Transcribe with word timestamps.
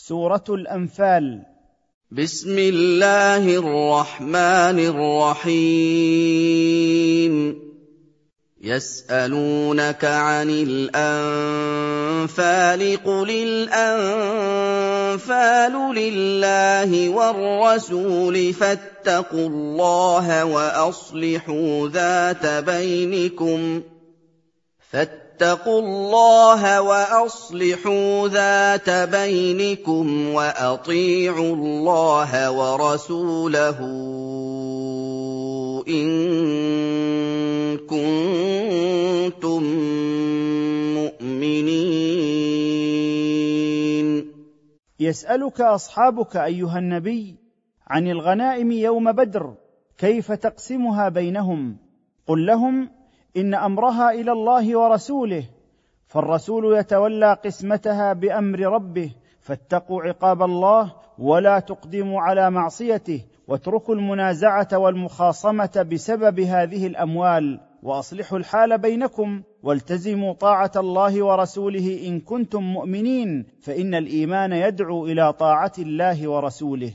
سورة 0.00 0.44
الأنفال. 0.48 1.42
بسم 2.10 2.58
الله 2.58 3.56
الرحمن 3.56 4.78
الرحيم. 4.78 5.78
يسألونك 8.60 10.04
عن 10.04 10.50
الأنفال 10.50 11.44
قل 13.04 13.30
الأنفال 13.30 14.34
لله 15.94 17.08
والرسول 17.08 18.52
فاتقوا 18.52 19.48
الله 19.48 20.44
وأصلحوا 20.44 21.88
ذات 21.88 22.46
بينكم. 22.46 23.82
فاتقوا 24.90 25.27
الله 25.42 26.82
وأصلحوا 26.82 28.28
ذات 28.28 28.90
بينكم 28.90 30.28
وأطيعوا 30.28 31.54
الله 31.56 32.50
ورسوله 32.50 33.78
إن 35.88 36.08
كنتم 37.78 39.62
مؤمنين. 40.94 42.48
يسألك 45.00 45.60
أصحابك 45.60 46.36
أيها 46.36 46.78
النبي 46.78 47.36
عن 47.86 48.08
الغنائم 48.08 48.70
يوم 48.70 49.12
بدر 49.12 49.54
كيف 49.98 50.32
تقسمها 50.32 51.08
بينهم؟ 51.08 51.76
قل 52.26 52.46
لهم 52.46 52.97
إن 53.36 53.54
أمرها 53.54 54.10
إلى 54.10 54.32
الله 54.32 54.78
ورسوله 54.78 55.44
فالرسول 56.06 56.78
يتولى 56.78 57.32
قسمتها 57.44 58.12
بأمر 58.12 58.60
ربه 58.60 59.10
فاتقوا 59.40 60.02
عقاب 60.02 60.42
الله 60.42 60.92
ولا 61.18 61.58
تقدموا 61.58 62.20
على 62.20 62.50
معصيته 62.50 63.24
واتركوا 63.48 63.94
المنازعة 63.94 64.68
والمخاصمة 64.72 65.86
بسبب 65.92 66.40
هذه 66.40 66.86
الأموال 66.86 67.60
وأصلحوا 67.82 68.38
الحال 68.38 68.78
بينكم 68.78 69.42
والتزموا 69.62 70.32
طاعة 70.32 70.72
الله 70.76 71.24
ورسوله 71.24 72.06
إن 72.06 72.20
كنتم 72.20 72.62
مؤمنين 72.62 73.46
فإن 73.60 73.94
الإيمان 73.94 74.52
يدعو 74.52 75.06
إلى 75.06 75.32
طاعة 75.32 75.72
الله 75.78 76.28
ورسوله. 76.28 76.92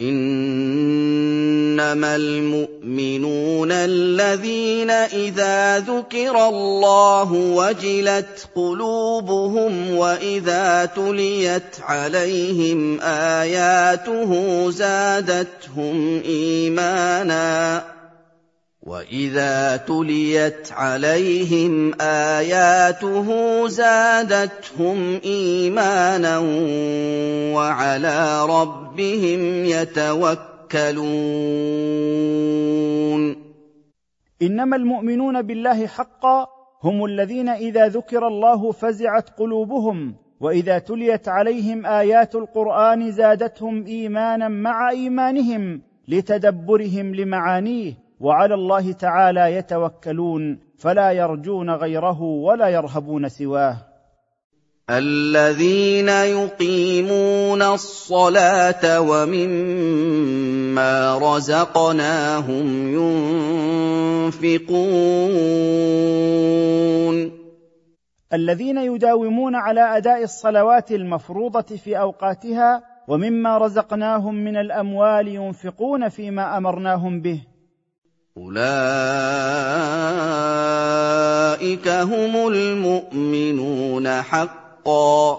إنما 0.00 1.86
المؤمنون 2.16 3.72
الذين 3.72 4.90
إذا 4.90 5.78
ذكر 5.78 6.48
الله 6.48 7.32
وجلت 7.32 8.48
قلوبهم 8.54 9.96
وإذا 9.96 10.84
تليت 10.84 11.76
عليهم 11.82 13.00
آياته 13.00 14.70
زادتهم 14.70 16.22
إيمانا 16.24 17.84
واذا 18.88 19.76
تليت 19.76 20.72
عليهم 20.72 22.00
اياته 22.00 23.28
زادتهم 23.68 25.20
ايمانا 25.24 26.38
وعلى 27.54 28.46
ربهم 28.46 29.64
يتوكلون 29.64 31.18
انما 34.42 34.76
المؤمنون 34.76 35.42
بالله 35.42 35.86
حقا 35.86 36.46
هم 36.84 37.04
الذين 37.04 37.48
اذا 37.48 37.88
ذكر 37.88 38.26
الله 38.26 38.72
فزعت 38.72 39.30
قلوبهم 39.38 40.14
واذا 40.40 40.78
تليت 40.78 41.28
عليهم 41.28 41.86
ايات 41.86 42.34
القران 42.34 43.12
زادتهم 43.12 43.86
ايمانا 43.86 44.48
مع 44.48 44.90
ايمانهم 44.90 45.82
لتدبرهم 46.08 47.14
لمعانيه 47.14 48.07
وعلى 48.20 48.54
الله 48.54 48.92
تعالى 48.92 49.54
يتوكلون 49.54 50.58
فلا 50.78 51.12
يرجون 51.12 51.70
غيره 51.70 52.22
ولا 52.22 52.68
يرهبون 52.68 53.28
سواه. 53.28 53.76
الذين 54.90 56.08
يقيمون 56.08 57.62
الصلاة 57.62 59.00
ومما 59.00 60.92
رزقناهم 61.18 62.66
ينفقون. 64.28 64.68
الذين 68.32 68.78
يداومون 68.78 69.54
على 69.54 69.96
أداء 69.96 70.22
الصلوات 70.22 70.92
المفروضة 70.92 71.76
في 71.76 71.98
أوقاتها 71.98 72.82
ومما 73.08 73.58
رزقناهم 73.58 74.34
من 74.34 74.56
الأموال 74.56 75.28
ينفقون 75.28 76.08
فيما 76.08 76.56
أمرناهم 76.58 77.20
به. 77.20 77.40
أولئك 78.38 78.58
هم 81.88 82.48
المؤمنون 82.48 84.08
حقا 84.08 85.38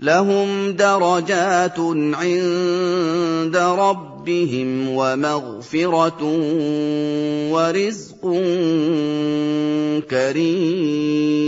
لهم 0.00 0.72
درجات 0.72 1.78
عند 2.14 3.56
ربهم 3.56 4.88
ومغفرة 4.88 6.22
ورزق 7.52 8.20
كريم 10.10 11.42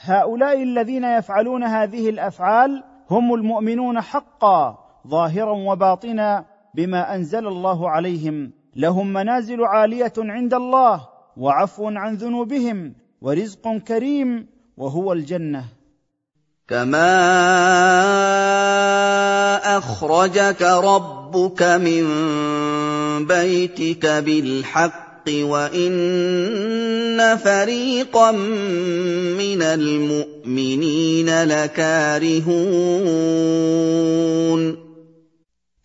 هؤلاء 0.00 0.62
الذين 0.62 1.04
يفعلون 1.04 1.64
هذه 1.64 2.08
الأفعال 2.08 2.84
هم 3.10 3.34
المؤمنون 3.34 4.00
حقا 4.00 4.78
ظاهرا 5.08 5.52
وباطنا 5.52 6.57
بما 6.74 7.14
أنزل 7.14 7.46
الله 7.46 7.90
عليهم 7.90 8.50
لهم 8.76 9.12
منازل 9.12 9.64
عالية 9.64 10.12
عند 10.18 10.54
الله 10.54 11.08
وعفو 11.36 11.88
عن 11.88 12.14
ذنوبهم 12.14 12.94
ورزق 13.20 13.76
كريم 13.76 14.46
وهو 14.76 15.12
الجنة. 15.12 15.64
كما 16.68 17.08
اخرجك 19.78 20.62
ربك 20.62 21.62
من 21.62 22.06
بيتك 23.26 24.06
بالحق 24.06 25.08
وان 25.28 27.36
فريقا 27.36 28.30
من 28.32 29.62
المؤمنين 29.62 31.44
لكارهون 31.44 32.48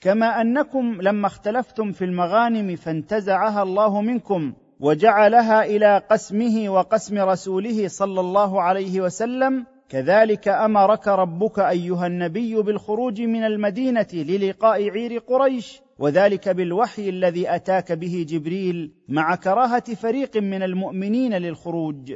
كما 0.04 0.42
أنكم 0.42 1.02
لما 1.02 1.28
اختلفتم 1.28 1.92
في 1.92 2.06
المغانم 2.06 2.76
فانتزعها 2.76 3.64
الله 3.64 4.02
منكم 4.02 4.54
وجعلها 4.80 5.66
إلى 5.66 5.98
قسمه 6.12 6.70
وقسم 6.70 7.18
رسوله 7.18 7.88
صلى 7.88 8.20
الله 8.20 8.62
عليه 8.62 9.02
وسلم 9.02 9.66
كذلك 9.90 10.48
أمرك 10.48 11.08
ربك 11.08 11.60
أيها 11.60 12.08
النبي 12.08 12.56
بالخروج 12.56 13.22
من 13.22 13.44
المدينة 13.44 14.08
للقاء 14.14 14.90
عير 14.90 15.18
قريش 15.18 15.82
وذلك 16.00 16.50
بالوحي 16.50 17.10
الذي 17.10 17.56
أتاك 17.56 17.92
به 17.92 18.26
جبريل 18.30 18.92
مع 19.08 19.36
كراهة 19.36 19.94
فريق 19.94 20.38
من 20.38 20.64
المؤمنين 20.64 21.34
للخروج. 21.34 22.14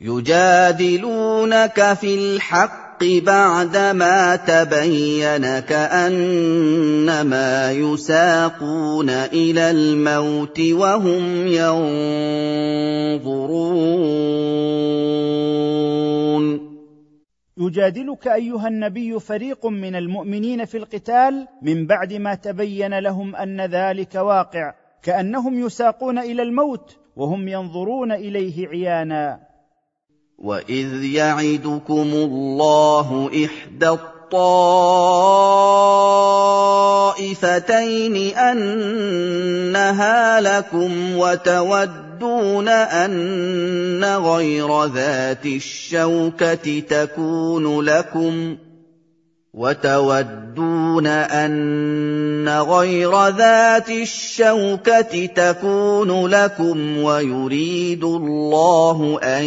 يجادلونك 0.00 1.92
في 1.92 2.14
الحق 2.14 2.83
الحق 3.02 3.24
بعدما 3.26 4.36
تبين 4.36 5.58
كأنما 5.58 6.92
يساقون 7.72 9.10
إلى 9.10 9.70
الموت 9.70 10.60
وهم 10.60 11.46
ينظرون. 11.46 11.94
يجادلك 17.58 18.28
أيها 18.28 18.68
النبي 18.68 19.20
فريق 19.20 19.66
من 19.66 19.96
المؤمنين 19.96 20.64
في 20.64 20.76
القتال 20.76 21.46
من 21.62 21.86
بعد 21.86 22.12
ما 22.12 22.34
تبين 22.34 22.98
لهم 22.98 23.36
أن 23.36 23.60
ذلك 23.60 24.14
واقع 24.14 24.74
كأنهم 25.02 25.66
يساقون 25.66 26.18
إلى 26.18 26.42
الموت 26.42 26.96
وهم 27.16 27.48
ينظرون 27.48 28.12
إليه 28.12 28.68
عيانا. 28.68 29.53
واذ 30.38 31.04
يعدكم 31.04 32.10
الله 32.14 33.30
احدى 33.44 33.88
الطائفتين 33.88 34.36
انها 38.36 40.40
لكم 40.40 41.16
وتودون 41.16 42.68
ان 42.68 44.04
غير 44.04 44.84
ذات 44.84 45.46
الشوكه 45.46 46.80
تكون 46.80 47.80
لكم 47.80 48.56
وتودون 49.54 51.06
أن 51.06 52.48
غير 52.48 53.28
ذات 53.28 53.90
الشوكة 53.90 55.26
تكون 55.26 56.26
لكم 56.26 56.98
ويريد 56.98 58.04
الله 58.04 59.20
أن 59.22 59.44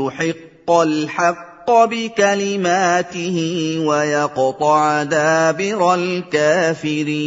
يحق 0.00 0.70
الحق 0.70 1.70
بكلماته 1.70 3.38
ويقطع 3.86 5.02
دابر 5.02 5.94
الكافرين. 5.94 7.26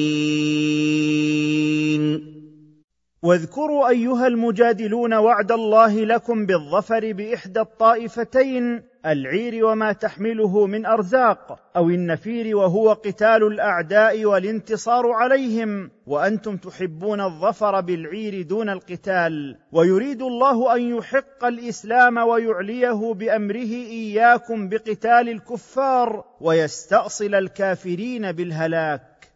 واذكروا 3.24 3.90
أيها 3.90 4.28
المجادلون 4.28 5.14
وعد 5.14 5.52
الله 5.52 6.06
لكم 6.06 6.46
بالظفر 6.46 7.12
بإحدى 7.14 7.60
الطائفتين 7.60 8.89
العير 9.06 9.66
وما 9.66 9.92
تحمله 9.92 10.66
من 10.66 10.86
أرزاق 10.86 11.60
أو 11.76 11.90
النفير 11.90 12.58
وهو 12.58 12.94
قتال 12.94 13.44
الأعداء 13.44 14.26
والانتصار 14.26 15.12
عليهم. 15.12 15.92
وأنتم 16.08 16.58
تحبون 16.58 17.22
الظفر 17.22 17.82
بالعير 17.82 18.42
دون 18.42 18.70
القتال. 18.70 19.58
ويريد 19.72 20.22
الله 20.22 20.76
أن 20.76 20.98
يحق 20.98 21.46
الإسلام 21.46 22.18
ويعليه 22.18 23.14
بأمره 23.14 23.74
إياكم 23.92 24.70
بقتال 24.70 25.30
الكفار 25.30 26.26
ويستأصل 26.42 27.36
الكافرين 27.36 28.32
بالهلاك. 28.32 29.30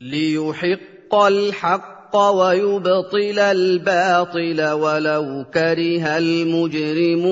ليحق 0.00 1.14
الحق 1.14 1.97
الحق 2.08 2.16
ويبطل 2.16 3.38
الباطل 3.38 4.70
ولو 4.70 5.44
كره 5.54 6.18
المجرمون. 6.18 7.28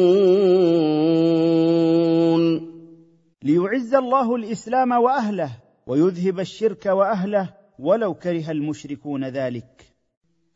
ليعز 3.42 3.94
الله 3.94 4.36
الإسلام 4.36 4.92
وأهله 4.92 5.50
ويذهب 5.86 6.40
الشرك 6.40 6.86
وأهله 6.86 7.54
ولو 7.78 8.14
كره 8.14 8.50
المشركون 8.50 9.24
ذلك. 9.24 9.95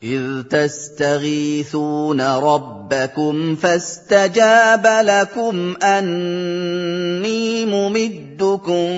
إذ 0.02 0.42
تستغيثون 0.42 2.20
ربكم 2.20 3.56
فاستجاب 3.56 4.86
لكم 4.86 5.76
أني 5.82 7.66
ممدكم 7.66 8.88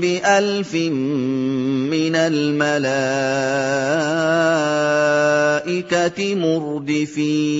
بألف 0.00 0.74
من 0.74 2.16
الملائكة 2.16 2.74
مردفين 6.34 7.54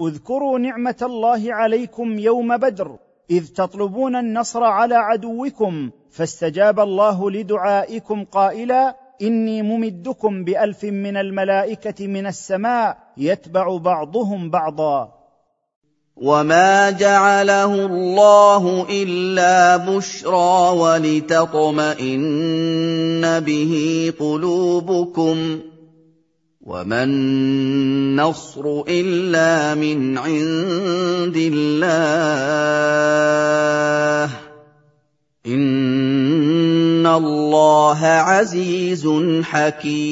اذكروا 0.00 0.58
نعمة 0.58 0.96
الله 1.02 1.54
عليكم 1.54 2.18
يوم 2.18 2.56
بدر 2.56 2.96
إذ 3.30 3.46
تطلبون 3.46 4.16
النصر 4.16 4.64
على 4.64 4.94
عدوكم 4.94 5.90
فاستجاب 6.10 6.80
الله 6.80 7.30
لدعائكم 7.30 8.24
قائلا 8.24 9.01
إني 9.22 9.62
ممدكم 9.62 10.44
بألف 10.44 10.84
من 10.84 11.16
الملائكة 11.16 12.06
من 12.06 12.26
السماء 12.26 12.98
يتبع 13.16 13.76
بعضهم 13.76 14.50
بعضا. 14.50 15.12
وما 16.16 16.90
جعله 16.90 17.86
الله 17.86 18.86
إلا 18.90 19.76
بشرى 19.76 20.70
ولتطمئن 20.78 22.20
به 23.40 24.12
قلوبكم. 24.20 25.60
وما 26.60 27.04
النصر 27.04 28.82
إلا 28.88 29.74
من 29.74 30.18
عند 30.18 31.36
الله. 31.36 32.42
ان 37.02 37.06
الله 37.06 38.06
عزيز 38.06 39.08
حكيم. 39.42 40.06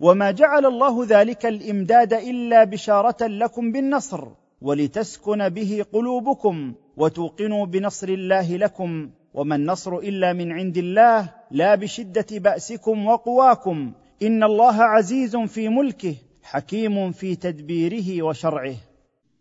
وما 0.00 0.30
جعل 0.30 0.66
الله 0.66 1.06
ذلك 1.08 1.46
الامداد 1.46 2.12
الا 2.12 2.64
بشاره 2.64 3.26
لكم 3.26 3.72
بالنصر 3.72 4.28
ولتسكن 4.60 5.48
به 5.48 5.84
قلوبكم 5.92 6.74
وتوقنوا 6.96 7.66
بنصر 7.66 8.08
الله 8.08 8.56
لكم 8.56 9.10
وما 9.34 9.56
النصر 9.56 9.96
الا 9.96 10.32
من 10.32 10.52
عند 10.52 10.76
الله 10.76 11.30
لا 11.50 11.74
بشده 11.74 12.26
باسكم 12.30 13.06
وقواكم. 13.06 13.92
ان 14.22 14.44
الله 14.44 14.82
عزيز 14.82 15.36
في 15.36 15.68
ملكه 15.68 16.14
حكيم 16.42 17.12
في 17.12 17.36
تدبيره 17.36 18.22
وشرعه. 18.22 18.74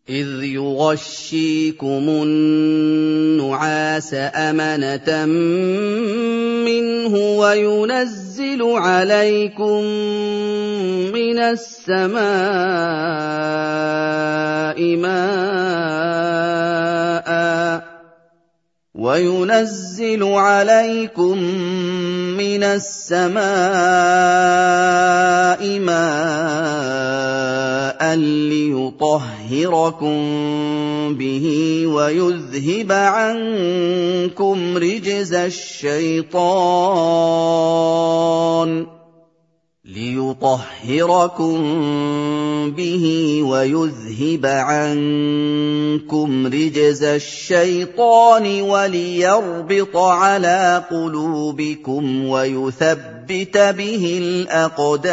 إذ 0.09 0.43
يغشيكم 0.43 2.03
النعاس 2.23 4.15
أمنة 4.35 5.25
منه 6.65 7.15
وينزل 7.15 8.63
عليكم 8.63 9.83
من 11.13 11.39
السماء 11.39 12.23
ماءً 14.95 15.73
وينزل 18.93 20.21
عليكم 20.23 21.37
من 22.37 22.63
السماء 22.63 23.41
ماء 25.79 26.03
ليطهركم 28.15 30.17
به 31.17 31.47
ويذهب 31.87 32.91
عنكم 32.91 34.77
رجز 34.77 35.33
الشيطان 35.33 36.53
ليطهركم 39.95 41.57
به 42.71 43.39
ويذهب 43.43 44.45
عنكم 44.45 46.47
رجز 46.47 47.03
الشيطان 47.03 48.61
وليربط 48.61 49.97
على 49.97 50.83
قلوبكم 50.91 52.25
ويثبت 52.25 53.57
به 53.57 54.19
الأقدام 54.21 55.03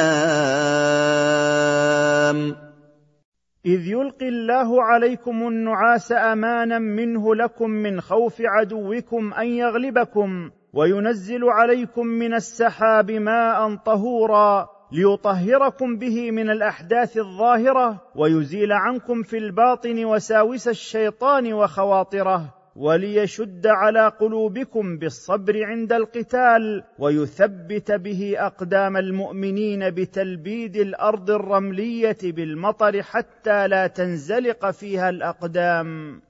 إذ 3.67 3.87
يلقي 3.87 4.29
الله 4.29 4.83
عليكم 4.83 5.49
النعاس 5.49 6.13
أمانا 6.13 6.79
منه 6.79 7.35
لكم 7.35 7.71
من 7.71 8.01
خوف 8.01 8.37
عدوكم 8.41 9.35
أن 9.35 9.47
يغلبكم 9.47 10.51
وينزل 10.73 11.45
عليكم 11.45 12.07
من 12.07 12.35
السحاب 12.35 13.11
ماء 13.11 13.75
طهورا 13.75 14.69
ليطهركم 14.93 15.97
به 15.97 16.31
من 16.31 16.51
الأحداث 16.51 17.17
الظاهرة 17.17 18.01
ويزيل 18.17 18.73
عنكم 18.73 19.23
في 19.23 19.39
الباطن 19.39 20.05
وساوس 20.05 20.69
الشيطان 20.69 21.53
وخواطره. 21.53 22.60
وليشد 22.77 23.67
على 23.67 24.13
قلوبكم 24.21 24.99
بالصبر 24.99 25.65
عند 25.65 25.93
القتال 25.93 26.83
ويثبت 26.99 27.93
به 27.93 28.35
أقدام 28.39 28.97
المؤمنين 28.97 29.91
بتلبيد 29.91 30.77
الأرض 30.77 31.31
الرملية 31.31 32.19
بالمطر 32.23 33.03
حتى 33.03 33.69
لا 33.69 33.87
تنزلق 33.87 34.71
فيها 34.71 35.09
الأقدام. 35.09 36.21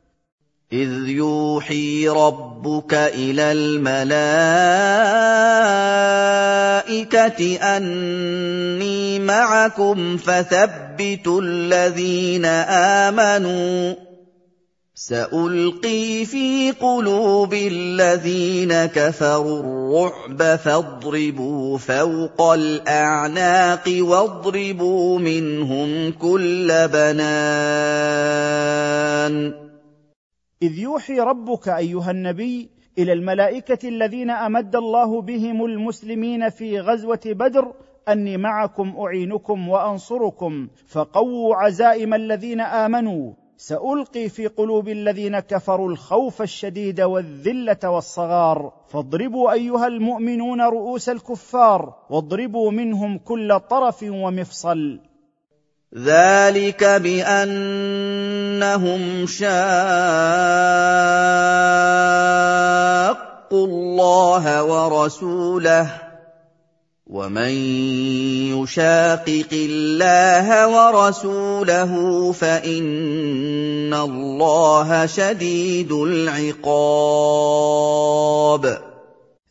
إذ 0.73 1.09
يوحي 1.09 2.09
ربك 2.09 2.95
إلى 2.95 3.53
الملائكة 3.53 4.57
أني 7.77 9.19
معكم 9.19 10.17
فثبتوا 10.17 11.41
الذين 11.43 12.45
آمنوا 13.05 14.10
سألقي 15.01 16.25
في 16.25 16.71
قلوب 16.71 17.55
الذين 17.55 18.87
كفروا 18.87 19.61
الرعب 19.61 20.57
فاضربوا 20.57 21.79
فوق 21.79 22.53
الأعناق 22.53 23.85
واضربوا 24.01 25.19
منهم 25.19 26.13
كل 26.13 26.89
بنان. 26.93 27.25
إذ 30.63 30.79
يوحي 30.79 31.21
ربك 31.21 31.69
أيها 31.69 32.11
النبي 32.11 32.71
إلى 32.99 33.13
الملائكة 33.13 33.89
الذين 33.89 34.31
أمد 34.31 34.77
الله 34.77 35.21
بهم 35.23 35.65
المسلمين 35.65 36.51
في 36.51 36.81
غزوة 36.81 37.21
بدر 37.27 37.73
أني 38.09 38.37
معكم 38.37 38.97
أعينكم 38.99 39.69
وأنصركم 39.69 40.69
فقووا 40.89 41.57
عزائم 41.57 42.15
الذين 42.15 42.61
آمنوا. 42.61 43.33
سألقي 43.61 44.29
في 44.29 44.47
قلوب 44.47 44.89
الذين 44.89 45.39
كفروا 45.41 45.91
الخوف 45.91 46.43
الشديد 46.43 47.01
والذلة 47.01 47.91
والصغار. 47.91 48.73
فاضربوا 48.89 49.53
أيها 49.53 49.87
المؤمنون 49.87 50.61
رؤوس 50.61 51.09
الكفار 51.09 51.95
واضربوا 52.11 52.71
منهم 52.71 53.19
كل 53.19 53.61
طرف 53.71 54.03
ومفصل. 54.03 55.01
ذلك 55.97 56.85
بأنهم 56.85 57.57
شاقوا 59.27 59.51
الله 63.67 64.65
ورسوله. 64.65 66.10
ومن 67.11 67.51
يشاقق 68.55 69.53
الله 69.53 70.47
ورسوله 70.69 71.93
فان 72.33 73.95
الله 73.95 75.07
شديد 75.07 75.93
العقاب 75.93 76.91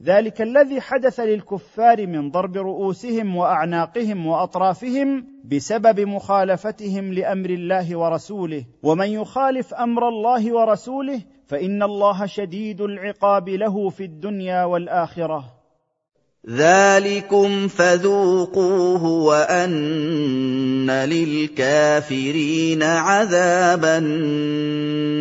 ذلك 0.03 0.41
الذي 0.41 0.81
حدث 0.81 1.19
للكفار 1.19 2.07
من 2.07 2.31
ضرب 2.31 2.57
رؤوسهم 2.57 3.35
واعناقهم 3.35 4.27
واطرافهم 4.27 5.27
بسبب 5.45 5.99
مخالفتهم 5.99 7.13
لامر 7.13 7.49
الله 7.49 7.97
ورسوله 7.97 8.65
ومن 8.83 9.07
يخالف 9.07 9.73
أمر 9.73 10.07
الله 10.07 10.53
ورسوله 10.53 11.21
فان 11.47 11.83
الله 11.83 12.25
شديد 12.25 12.81
العقاب 12.81 13.49
له 13.49 13.89
في 13.89 14.03
الدنيا 14.03 14.63
والاخره 14.63 15.58
ذلكم 16.47 17.67
فذوقوه 17.67 19.03
وان 19.05 20.91
للكافرين 20.91 22.83
عذاب 22.83 23.85
النار. 23.85 25.19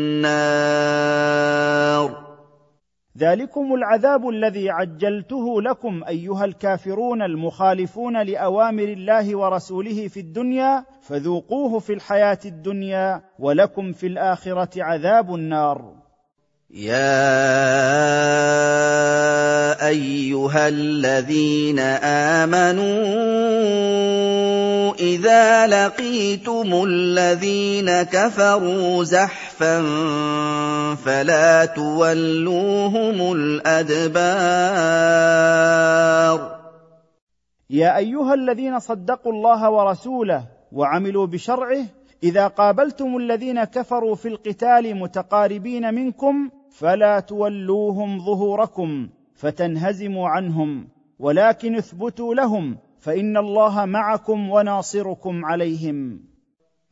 ذلكم 3.19 3.75
العذاب 3.75 4.29
الذي 4.29 4.71
عجلته 4.71 5.63
لكم 5.63 6.05
ايها 6.09 6.45
الكافرون 6.45 7.23
المخالفون 7.23 8.23
لاوامر 8.23 8.85
الله 8.85 9.37
ورسوله 9.37 10.09
في 10.09 10.21
الدنيا 10.21 10.85
فذوقوه 11.03 11.79
في 11.79 11.93
الحياة 11.93 12.39
الدنيا 12.45 13.23
ولكم 13.39 13.93
في 13.93 14.07
الاخره 14.07 14.83
عذاب 14.83 15.35
النار. 15.35 15.98
يا 16.71 17.01
ايها 19.89 20.69
الذين 20.69 21.79
امنوا 22.45 22.85
اذا 24.95 25.67
لقيتم 25.67 26.85
الذين 26.85 28.03
كفروا 28.03 29.05
زحفا 29.05 29.81
فلا 30.95 31.65
تولوهم 31.65 33.33
الادبار. 33.33 34.19
يا 37.71 37.97
ايها 37.97 38.35
الذين 38.35 38.79
صدقوا 38.79 39.33
الله 39.33 39.71
ورسوله 39.71 40.45
وعملوا 40.73 41.27
بشرعه 41.27 41.85
اذا 42.23 42.47
قابلتم 42.47 43.17
الذين 43.17 43.65
كفروا 43.65 44.15
في 44.15 44.29
القتال 44.29 44.97
متقاربين 44.97 45.95
منكم 45.95 46.51
فلا 46.79 47.21
تولوهم 47.21 48.19
ظهوركم 48.19 49.09
فتنهزموا 49.35 50.29
عنهم 50.29 50.89
ولكن 51.19 51.77
اثبتوا 51.77 52.35
لهم 52.35 52.77
فإن 52.99 53.37
الله 53.37 53.85
معكم 53.85 54.51
وناصركم 54.51 55.45
عليهم. 55.45 56.21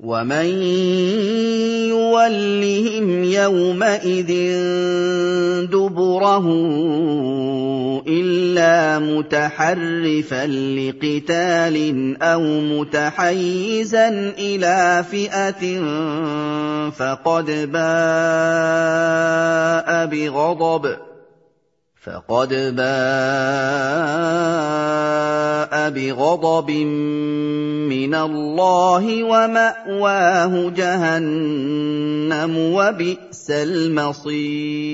ومن 0.01 0.47
يولهم 1.89 3.25
يومئذ 3.25 4.31
دبره 5.73 6.47
الا 8.09 8.99
متحرفا 8.99 10.47
لقتال 10.47 11.77
أو 12.23 12.43
متحيزا 12.61 14.09
إلى 14.39 15.05
فئه 15.11 15.81
فقد 16.91 17.47
باء 17.73 17.87
بغضب 20.07 20.97
فقد 22.07 22.49
باء 22.49 22.87
بغضب 25.91 26.71
من 27.91 28.15
الله 28.15 29.25
وماواه 29.25 30.71
جهنم 30.71 32.59
وبئس 32.59 33.51
المصير 33.51 34.87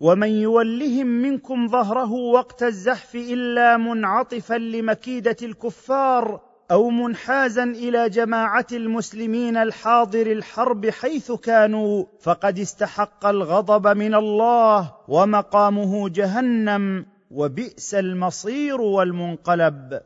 ومن 0.00 0.28
يولهم 0.28 1.06
منكم 1.06 1.68
ظهره 1.68 2.12
وقت 2.12 2.62
الزحف 2.62 3.14
الا 3.14 3.76
منعطفا 3.76 4.54
لمكيده 4.54 5.36
الكفار 5.42 6.47
أو 6.70 6.90
منحازا 6.90 7.64
إلى 7.64 8.08
جماعة 8.08 8.66
المسلمين 8.72 9.56
الحاضر 9.56 10.32
الحرب 10.32 10.90
حيث 10.90 11.32
كانوا 11.32 12.04
فقد 12.22 12.58
استحق 12.58 13.26
الغضب 13.26 13.96
من 13.96 14.14
الله 14.14 14.92
ومقامه 15.08 16.08
جهنم 16.08 17.06
وبئس 17.30 17.94
المصير 17.94 18.80
والمنقلب. 18.80 20.00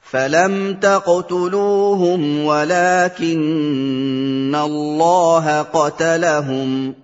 فلم 0.00 0.74
تقتلوهم 0.74 2.44
ولكن 2.44 3.36
الله 4.64 5.62
قتلهم. 5.62 6.94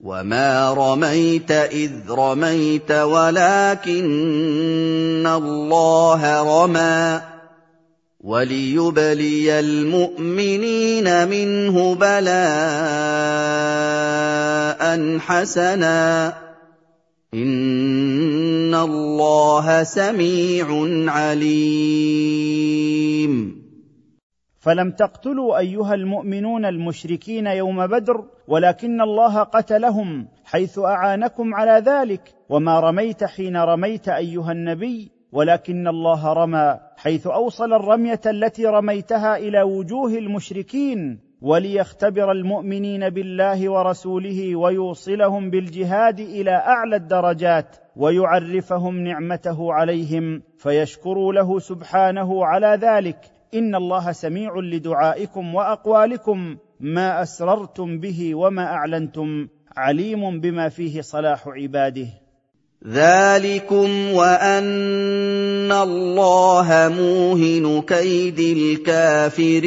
وما 0.00 0.72
رميت 0.72 1.50
إذ 1.50 1.92
رميت 2.10 2.92
ولكن 2.92 4.00
الله 5.26 6.42
رمى. 6.64 7.35
وليبلي 8.26 9.60
المؤمنين 9.60 11.28
منه 11.28 11.94
بلاء 11.94 12.38
حسنا. 15.18 16.32
إن 17.34 18.74
الله 18.74 19.82
سميع 19.82 20.66
عليم. 21.12 22.16
فلم 24.60 24.90
تقتلوا 24.90 25.58
أيها 25.58 25.94
المؤمنون 25.94 26.64
المشركين 26.64 27.46
يوم 27.46 27.86
بدر 27.86 28.24
ولكن 28.48 29.00
الله 29.00 29.42
قتلهم 29.42 30.28
حيث 30.44 30.78
أعانكم 30.78 31.54
على 31.54 31.82
ذلك. 31.86 32.34
وما 32.48 32.80
رميت 32.80 33.24
حين 33.24 33.56
رميت 33.56 34.08
أيها 34.08 34.52
النبي 34.52 35.10
ولكن 35.32 35.88
الله 35.88 36.32
رمى 36.32 36.85
حيث 36.96 37.26
أوصل 37.26 37.72
الرمية 37.72 38.20
التي 38.26 38.66
رميتها 38.66 39.36
إلى 39.36 39.62
وجوه 39.62 40.10
المشركين 40.10 41.18
وليختبر 41.40 42.32
المؤمنين 42.32 43.10
بالله 43.10 43.70
ورسوله 43.70 44.56
ويوصلهم 44.56 45.50
بالجهاد 45.50 46.20
إلى 46.20 46.50
أعلى 46.50 46.96
الدرجات 46.96 47.76
ويعرفهم 47.96 48.98
نعمته 48.98 49.72
عليهم 49.72 50.42
فيشكروا 50.58 51.32
له 51.32 51.58
سبحانه 51.58 52.44
على 52.46 52.78
ذلك. 52.80 53.18
إن 53.54 53.74
الله 53.74 54.12
سميع 54.12 54.54
لدعائكم 54.56 55.54
وأقوالكم. 55.54 56.56
ما 56.80 57.22
أسررتم 57.22 58.00
به 58.00 58.34
وما 58.34 58.64
أعلنتم. 58.64 59.48
عليم 59.76 60.40
بما 60.40 60.68
فيه 60.68 61.00
صلاح 61.00 61.48
عباده. 61.48 62.06
ذلكم 62.88 64.12
وان 64.12 65.72
الله 65.72 66.68
موهن 66.98 67.82
كيد 67.82 68.38
الكافرين. 68.38 69.66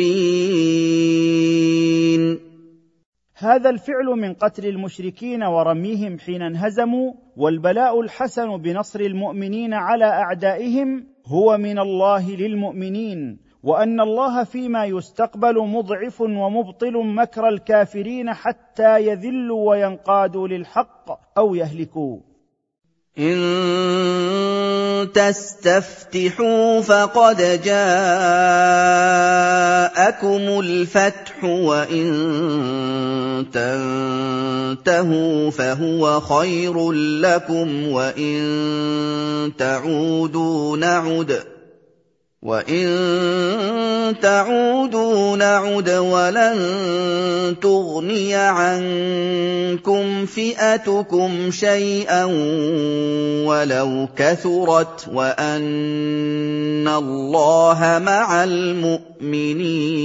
هذا 3.36 3.70
الفعل 3.70 4.06
من 4.06 4.34
قتل 4.34 4.66
المشركين 4.66 5.44
ورميهم 5.44 6.20
حين 6.20 6.42
انهزموا 6.42 7.14
والبلاء 7.38 8.02
الحسن 8.02 8.58
بنصر 8.58 9.00
المؤمنين 9.00 9.74
على 9.74 10.06
أعدائهم 10.06 11.08
هو 11.26 11.58
من 11.58 11.80
الله 11.80 12.36
للمؤمنين 12.36 13.40
وأن 13.64 14.02
الله 14.02 14.44
فيما 14.44 14.86
يستقبل 14.86 15.60
مضعف 15.60 16.22
ومبطل 16.22 16.94
مكر 16.94 17.50
الكافرين 17.50 18.34
حتى 18.34 19.00
يذلوا 19.08 19.70
وينقادوا 19.70 20.48
للحق 20.48 21.20
أو 21.38 21.56
يهلكوا. 21.56 22.29
إن 23.18 25.10
تستفتحوا 25.14 26.82
فقد 26.82 27.38
جاءكم 27.64 27.80
الفتح 30.60 31.44
وإن 31.44 32.10
تنتهوا 33.54 35.52
فهو 35.52 36.20
خير 36.20 36.92
لكم 36.92 37.88
وإن 37.88 39.52
تعودوا 39.58 40.78
نعد 40.78 41.44
وَإِن 42.40 44.16
تَعُودُوا 44.24 45.36
نَعُدْ 45.38 45.90
وَلَن 45.90 46.60
تُغْنِيَ 47.62 48.36
عَنكُمْ 48.36 50.26
فِئَتُكُمْ 50.26 51.52
شَيْئًا 51.52 52.24
وَلَوْ 53.44 54.08
كَثُرَتْ 54.16 55.08
وَأَنَّ 55.12 56.88
اللَّهَ 56.88 58.00
مَعَ 58.08 58.44
الْمُؤْمِنِينَ 58.44 60.00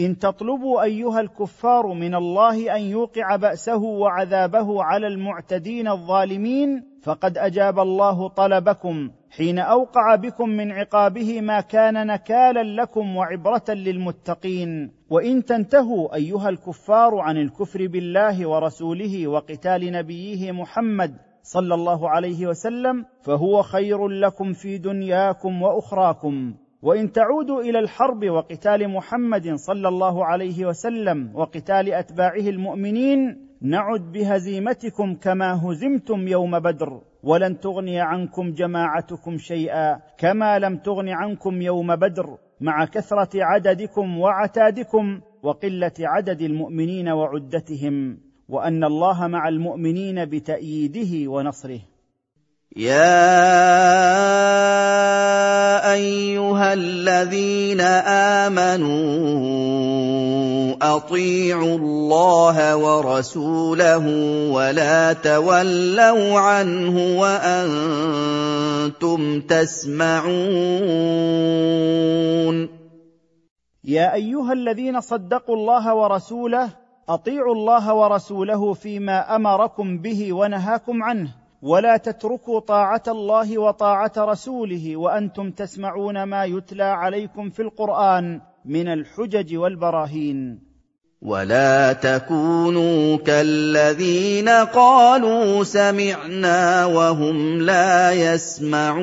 إن 0.00 0.18
تطلبوا 0.18 0.82
أيها 0.82 1.20
الكفار 1.20 1.86
من 1.86 2.14
الله 2.14 2.76
أن 2.76 2.82
يوقع 2.82 3.36
بأسه 3.36 3.82
وعذابه 3.82 4.82
على 4.82 5.06
المعتدين 5.06 5.88
الظالمين 5.88 6.90
فقد 7.02 7.38
أجاب 7.38 7.78
الله 7.78 8.28
طلبكم 8.28 9.10
حين 9.30 9.58
أوقع 9.58 10.14
بكم 10.14 10.48
من 10.48 10.72
عقابه 10.72 11.40
ما 11.40 11.60
كان 11.60 12.06
نكالا 12.06 12.82
لكم 12.82 13.16
وعبرة 13.16 13.64
للمتقين. 13.68 14.92
وإن 15.10 15.44
تنتهوا 15.44 16.14
أيها 16.14 16.48
الكفار 16.48 17.18
عن 17.18 17.36
الكفر 17.36 17.86
بالله 17.86 18.48
ورسوله 18.48 19.28
وقتال 19.28 19.92
نبيه 19.92 20.52
محمد 20.52 21.16
صلى 21.42 21.74
الله 21.74 22.10
عليه 22.10 22.46
وسلم 22.46 23.04
فهو 23.22 23.62
خير 23.62 24.08
لكم 24.08 24.52
في 24.52 24.78
دنياكم 24.78 25.62
وأخراكم. 25.62 26.54
وإن 26.82 27.12
تعودوا 27.12 27.62
إلى 27.62 27.78
الحرب 27.78 28.24
وقتال 28.24 28.88
محمد 28.88 29.54
صلى 29.54 29.88
الله 29.88 30.24
عليه 30.24 30.66
وسلم 30.66 31.30
وقتال 31.34 31.92
أتباعه 31.92 32.48
المؤمنين 32.48 33.48
نعد 33.62 34.12
بهزيمتكم 34.12 35.14
كما 35.14 35.60
هزمتم 35.64 36.28
يوم 36.28 36.58
بدر 36.58 37.00
ولن 37.22 37.60
تغني 37.60 38.00
عنكم 38.00 38.52
جماعتكم 38.52 39.38
شيئا 39.38 40.00
كما 40.18 40.58
لم 40.58 40.76
تغن 40.76 41.08
عنكم 41.08 41.62
يوم 41.62 41.96
بدر 41.96 42.38
مع 42.60 42.84
كثرة 42.84 43.44
عددكم 43.44 44.18
وعتادكم 44.18 45.20
وقلة 45.42 45.92
عدد 46.00 46.40
المؤمنين 46.40 47.08
وعدتهم 47.08 48.18
وأن 48.48 48.84
الله 48.84 49.26
مع 49.26 49.48
المؤمنين 49.48 50.24
بتأييده 50.24 51.30
ونصره. 51.30 51.80
يا 52.76 52.92
ايها 55.92 56.72
الذين 56.72 57.80
امنوا 58.46 58.90
اطيعوا 60.82 61.78
الله 61.78 62.76
ورسوله 62.76 64.06
ولا 64.50 65.12
تولوا 65.12 66.38
عنه 66.38 67.20
وأنتم 67.20 68.20
تسمعون 69.40 70.30
يا 73.84 74.14
ايها 74.14 74.52
الذين 74.52 75.00
صدقوا 75.00 75.56
الله 75.56 75.94
ورسوله 75.94 76.68
اطيعوا 77.08 77.54
الله 77.54 77.94
ورسوله 77.94 78.72
فيما 78.72 79.36
امركم 79.36 79.98
به 79.98 80.32
ونهاكم 80.32 81.02
عنه 81.02 81.39
ولا 81.62 81.96
تتركوا 81.96 82.60
طاعة 82.60 83.02
الله 83.08 83.58
وطاعة 83.58 84.12
رسوله 84.18 84.96
وأنتم 84.96 85.50
تسمعون 85.50 86.22
ما 86.22 86.44
يتلى 86.44 86.82
عليكم 86.82 87.50
في 87.50 87.62
القرآن 87.62 88.40
من 88.64 88.88
الحجج 88.88 89.56
والبراهين. 89.56 90.70
ولا 91.22 91.92
تكونوا 91.92 93.16
كالذين 93.16 94.48
قالوا 94.48 95.64
سمعنا 95.64 96.86
وهم 96.86 97.60
لا 97.62 98.12
يسمعون. 98.12 99.00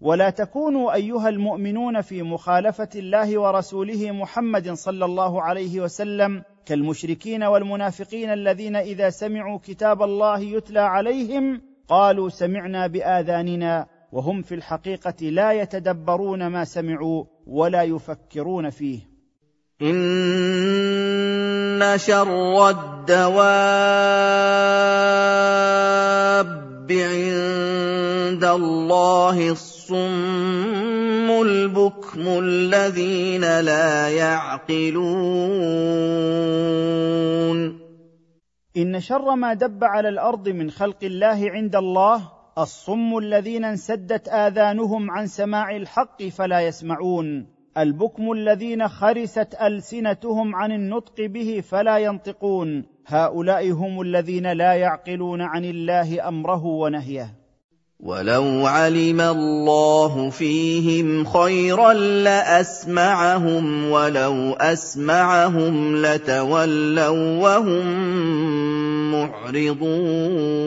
ولا 0.00 0.30
تكونوا 0.30 0.94
أيها 0.94 1.28
المؤمنون 1.28 2.00
في 2.00 2.22
مخالفة 2.22 2.88
الله 2.94 3.38
ورسوله 3.40 4.10
محمد 4.10 4.72
صلى 4.72 5.04
الله 5.04 5.42
عليه 5.42 5.80
وسلم 5.80 6.42
كالمشركين 6.66 7.42
والمنافقين 7.42 8.30
الذين 8.30 8.76
إذا 8.76 9.10
سمعوا 9.10 9.58
كتاب 9.58 10.02
الله 10.02 10.40
يتلى 10.40 10.80
عليهم 10.80 11.62
قالوا 11.88 12.28
سمعنا 12.28 12.86
بآذاننا 12.86 13.86
وهم 14.12 14.42
في 14.42 14.54
الحقيقة 14.54 15.26
لا 15.26 15.52
يتدبرون 15.52 16.46
ما 16.46 16.64
سمعوا 16.64 17.24
ولا 17.46 17.82
يفكرون 17.82 18.70
فيه. 18.70 19.00
إن 19.82 20.16
شر 21.96 22.68
الدواب 22.70 23.66
عند 26.92 28.44
الله 28.44 29.50
الصم 29.50 31.30
البكم 31.30 32.05
الذين 32.20 33.60
لا 33.60 34.08
يعقلون 34.08 35.36
ان 38.76 39.00
شر 39.00 39.34
ما 39.34 39.54
دب 39.54 39.84
على 39.84 40.08
الأرض 40.08 40.48
من 40.48 40.70
خلق 40.70 41.04
الله 41.04 41.50
عند 41.50 41.76
الله 41.76 42.32
الصم 42.58 43.18
الذين 43.18 43.64
انسدت 43.64 44.28
اذانهم 44.28 45.10
عن 45.10 45.26
سماع 45.26 45.76
الحق 45.76 46.22
فلا 46.22 46.60
يسمعون. 46.60 47.46
البكم 47.78 48.32
الذين 48.32 48.88
خرست 48.88 49.54
السنتهم 49.62 50.54
عن 50.54 50.72
النطق 50.72 51.20
به 51.20 51.60
فلا 51.60 51.98
ينطقون. 51.98 52.84
هؤلاء 53.06 53.70
هم 53.70 54.00
الذين 54.00 54.52
لا 54.52 54.72
يعقلون 54.72 55.42
عن 55.42 55.64
الله 55.64 56.28
امره 56.28 56.64
ونهيه. 56.64 57.45
وَلَوْ 58.00 58.66
عَلِمَ 58.66 59.20
اللَّهُ 59.20 60.30
فِيهِمْ 60.30 61.24
خَيْرًا 61.24 61.92
لَّأَسْمَعَهُمْ 61.92 63.90
ۖ 63.90 63.92
وَلَوْ 63.92 64.52
أَسْمَعَهُمْ 64.52 65.96
لَتَوَلَّوا 65.96 67.42
وَّهُم 67.42 67.86
مُّعْرِضُونَ 69.12 70.66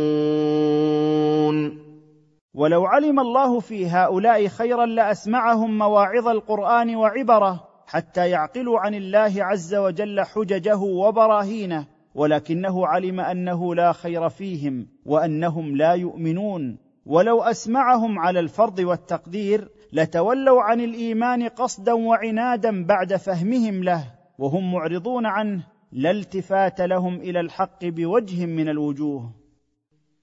ولو 2.53 2.85
علم 2.85 3.19
الله 3.19 3.59
في 3.59 3.87
هؤلاء 3.87 4.47
خيرا 4.47 4.85
لاسمعهم 4.85 5.77
مواعظ 5.77 6.27
القران 6.27 6.95
وعبره 6.95 7.63
حتى 7.87 8.29
يعقلوا 8.29 8.79
عن 8.79 8.93
الله 8.93 9.33
عز 9.37 9.75
وجل 9.75 10.21
حججه 10.21 10.77
وبراهينه 10.77 11.87
ولكنه 12.15 12.87
علم 12.87 13.19
انه 13.19 13.75
لا 13.75 13.91
خير 13.91 14.29
فيهم 14.29 14.87
وانهم 15.05 15.75
لا 15.75 15.93
يؤمنون 15.93 16.88
ولو 17.10 17.41
أسمعهم 17.41 18.19
على 18.19 18.39
الفرض 18.39 18.80
والتقدير 18.80 19.69
لتولوا 19.93 20.62
عن 20.62 20.82
الإيمان 20.82 21.48
قصدا 21.48 21.93
وعنادا 21.93 22.86
بعد 22.86 23.15
فهمهم 23.15 23.84
له 23.84 24.04
وهم 24.38 24.72
معرضون 24.74 25.26
عنه 25.26 25.63
لا 25.91 26.12
التفات 26.12 26.82
لهم 26.82 27.15
إلى 27.15 27.39
الحق 27.39 27.86
بوجه 27.86 28.45
من 28.45 28.69
الوجوه. 28.69 29.32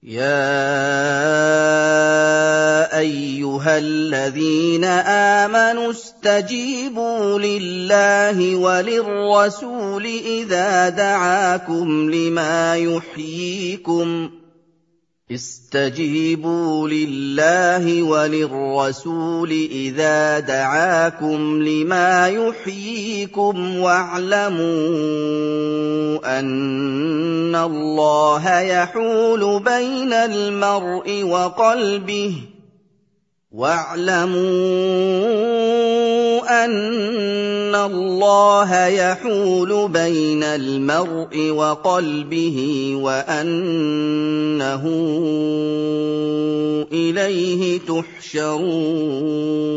يا 0.03 0.47
أيها 2.99 3.77
الذين 3.77 4.83
آمنوا 5.43 5.91
استجيبوا 5.91 7.39
لله 7.39 8.55
وللرسول 8.55 10.05
إذا 10.05 10.89
دعاكم 10.89 12.11
لما 12.11 12.75
يحييكم 12.75 14.29
استجيبوا 15.31 16.89
لله 16.89 18.03
وللرسول 18.03 19.51
إذا 19.71 20.39
دعاكم 20.39 21.63
لما 21.63 22.27
يحييكم 22.27 23.77
واعلموا 23.77 24.59
أن 26.39 27.55
الله 27.55 28.59
يحول 28.59 29.59
بين 29.59 30.13
المرء 30.13 31.23
وقلبه 31.23 32.33
واعلموا 33.51 34.37
الله 37.87 38.85
يحول 38.87 39.89
بين 39.89 40.43
المرء 40.43 41.49
وقلبه 41.49 42.91
وأنه 42.95 44.83
إليه 46.91 47.79
تحشرون. 47.79 49.67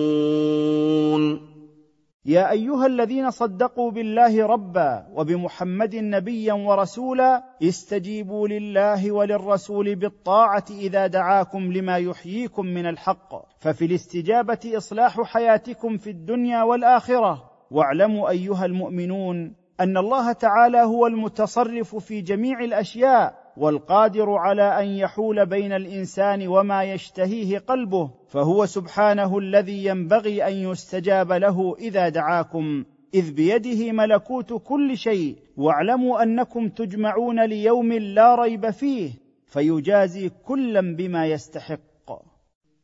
يا 2.24 2.50
أيها 2.50 2.86
الذين 2.86 3.30
صدقوا 3.30 3.90
بالله 3.90 4.46
ربا 4.46 5.06
وبمحمد 5.14 5.96
نبيا 5.96 6.52
ورسولا 6.52 7.44
استجيبوا 7.62 8.48
لله 8.48 9.12
وللرسول 9.12 9.94
بالطاعة 9.94 10.64
إذا 10.70 11.06
دعاكم 11.06 11.72
لما 11.72 11.96
يحييكم 11.96 12.66
من 12.66 12.86
الحق. 12.86 13.34
ففي 13.60 13.84
الاستجابة 13.84 14.58
إصلاح 14.76 15.20
حياتكم 15.20 15.96
في 15.96 16.10
الدنيا 16.10 16.62
والآخرة. 16.62 17.49
واعلموا 17.70 18.30
أيها 18.30 18.66
المؤمنون 18.66 19.54
أن 19.80 19.96
الله 19.96 20.32
تعالى 20.32 20.78
هو 20.78 21.06
المتصرف 21.06 21.96
في 21.96 22.20
جميع 22.20 22.60
الأشياء 22.60 23.40
والقادر 23.56 24.30
على 24.30 24.82
أن 24.82 24.86
يحول 24.86 25.46
بين 25.46 25.72
الإنسان 25.72 26.48
وما 26.48 26.84
يشتهيه 26.84 27.58
قلبه 27.58 28.10
فهو 28.28 28.66
سبحانه 28.66 29.38
الذي 29.38 29.84
ينبغي 29.84 30.46
أن 30.48 30.52
يستجاب 30.52 31.32
له 31.32 31.76
إذا 31.78 32.08
دعاكم. 32.08 32.84
إذ 33.14 33.32
بيده 33.32 33.92
ملكوت 33.92 34.52
كل 34.52 34.96
شيء 34.96 35.36
واعلموا 35.56 36.22
أنكم 36.22 36.68
تجمعون 36.68 37.44
ليوم 37.44 37.92
لا 37.92 38.34
ريب 38.34 38.70
فيه 38.70 39.10
فيجازي 39.46 40.28
كلا 40.28 40.80
بما 40.96 41.26
يستحق. 41.26 41.89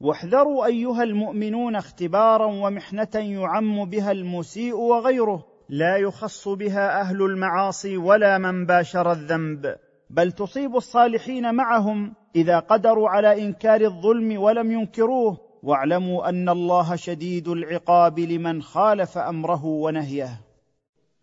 واحذروا 0.00 0.66
أيها 0.66 1.02
المؤمنون 1.02 1.76
اختبارا 1.76 2.46
ومحنة 2.46 3.08
يعم 3.14 3.84
بها 3.84 4.12
المسيء 4.12 4.76
وغيره. 4.76 5.46
لا 5.68 5.96
يخص 5.96 6.48
بها 6.48 7.00
أهل 7.00 7.22
المعاصي 7.22 7.96
ولا 7.96 8.38
من 8.38 8.66
باشر 8.66 9.12
الذنب 9.12 9.76
بل 10.10 10.32
تصيب 10.32 10.76
الصالحين 10.76 11.54
معهم 11.54 12.14
إذا 12.36 12.58
قدروا 12.58 13.08
على 13.08 13.42
إنكار 13.42 13.80
الظلم 13.80 14.42
ولم 14.42 14.72
ينكروه. 14.72 15.38
واعلموا 15.62 16.28
أن 16.28 16.48
الله 16.48 16.96
شديد 16.96 17.48
العقاب 17.48 18.18
لمن 18.18 18.62
خالف 18.62 19.18
أمره 19.18 19.64
ونهيه. 19.64 20.40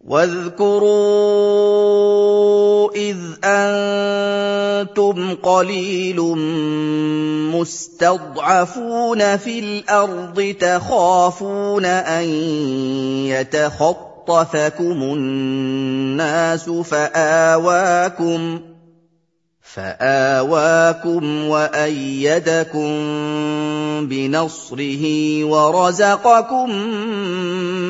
واذكروا 0.05 0.91
إذ 2.95 3.17
أنتم 3.43 5.35
قليل 5.35 6.21
مستضعفون 7.51 9.37
في 9.37 9.59
الأرض 9.59 10.55
تخافون 10.59 11.85
أن 11.85 12.23
يتخطفكم 13.25 15.01
الناس 15.03 16.69
فآواكم 16.69 18.59
فآواكم 19.61 21.47
وأيدكم 21.47 22.89
بنصره 24.07 25.03
ورزقكم 25.43 26.69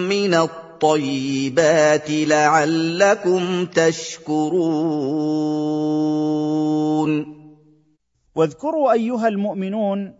من 0.09 0.33
الطيبات 0.77 2.09
لعلكم 2.09 3.65
تشكرون. 3.65 4.57
واذكروا 8.35 8.91
أيها 8.91 9.27
المؤمنون 9.27 10.13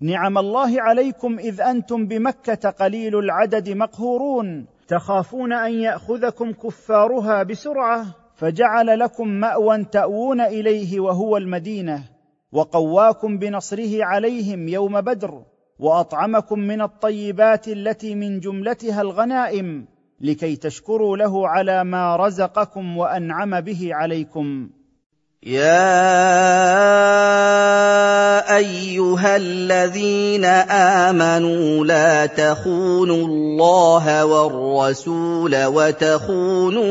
نعم 0.00 0.38
الله 0.38 0.82
عليكم 0.82 1.38
إذ 1.38 1.60
أنتم 1.60 2.06
بمكة 2.06 2.70
قليل 2.70 3.18
العدد 3.18 3.68
مقهورون. 3.68 4.66
تخافون 4.88 5.52
أن 5.52 5.72
يأخذكم 5.72 6.52
كفارها 6.52 7.42
بسرعة 7.42 8.06
فجعل 8.36 8.98
لكم 8.98 9.28
مأوى 9.28 9.84
تأوون 9.84 10.40
إليه 10.40 11.00
وهو 11.00 11.36
المدينة. 11.36 12.04
وقواكم 12.52 13.38
بنصره 13.38 14.04
عليهم 14.04 14.68
يوم 14.68 15.00
بدر 15.00 15.42
وأطعمكم 15.78 16.58
من 16.58 16.82
الطيبات 16.82 17.68
التي 17.68 18.14
من 18.14 18.40
جملتها 18.40 19.00
الغنائم. 19.00 19.91
لكي 20.22 20.56
تشكروا 20.56 21.16
له 21.16 21.48
على 21.48 21.84
ما 21.84 22.16
رزقكم 22.16 22.96
وأنعم 22.98 23.60
به 23.60 23.88
عليكم. 23.92 24.68
يا 25.42 25.82
أيها 28.56 29.36
الذين 29.36 30.44
آمنوا 31.04 31.84
لا 31.84 32.26
تخونوا 32.26 33.26
الله 33.26 34.24
والرسول 34.24 35.64
وتخونوا 35.64 36.88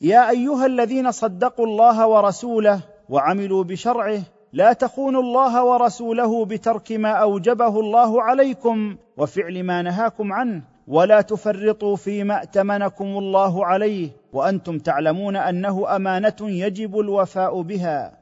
يا 0.00 0.30
أيها 0.30 0.66
الذين 0.66 1.10
صدقوا 1.10 1.66
الله 1.66 2.06
ورسوله 2.06 2.80
وعملوا 3.08 3.64
بشرعه 3.64 4.20
لا 4.52 4.72
تخونوا 4.72 5.22
الله 5.22 5.64
ورسوله 5.64 6.44
بترك 6.44 6.92
ما 6.92 7.10
أوجبه 7.10 7.80
الله 7.80 8.22
عليكم 8.22 8.96
وفعل 9.16 9.62
ما 9.62 9.82
نهاكم 9.82 10.32
عنه 10.32 10.62
ولا 10.88 11.20
تفرطوا 11.20 11.96
فيما 11.96 12.38
ائتمنكم 12.38 13.04
الله 13.04 13.66
عليه 13.66 14.10
وأنتم 14.32 14.78
تعلمون 14.78 15.36
أنه 15.36 15.96
أمانة 15.96 16.36
يجب 16.40 17.00
الوفاء 17.00 17.62
بها. 17.62 18.12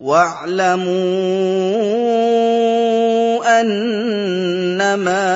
واعلموا 0.00 0.88
أنما 3.60 5.28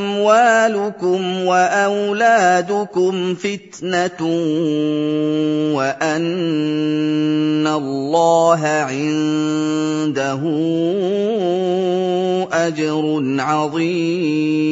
أموالكم 0.00 1.44
وأولادكم 1.46 3.34
فتنة 3.34 4.20
وأن 5.76 7.66
الله 7.66 8.60
عنده 8.66 10.42
أجر 12.52 13.24
عظيم. 13.40 14.70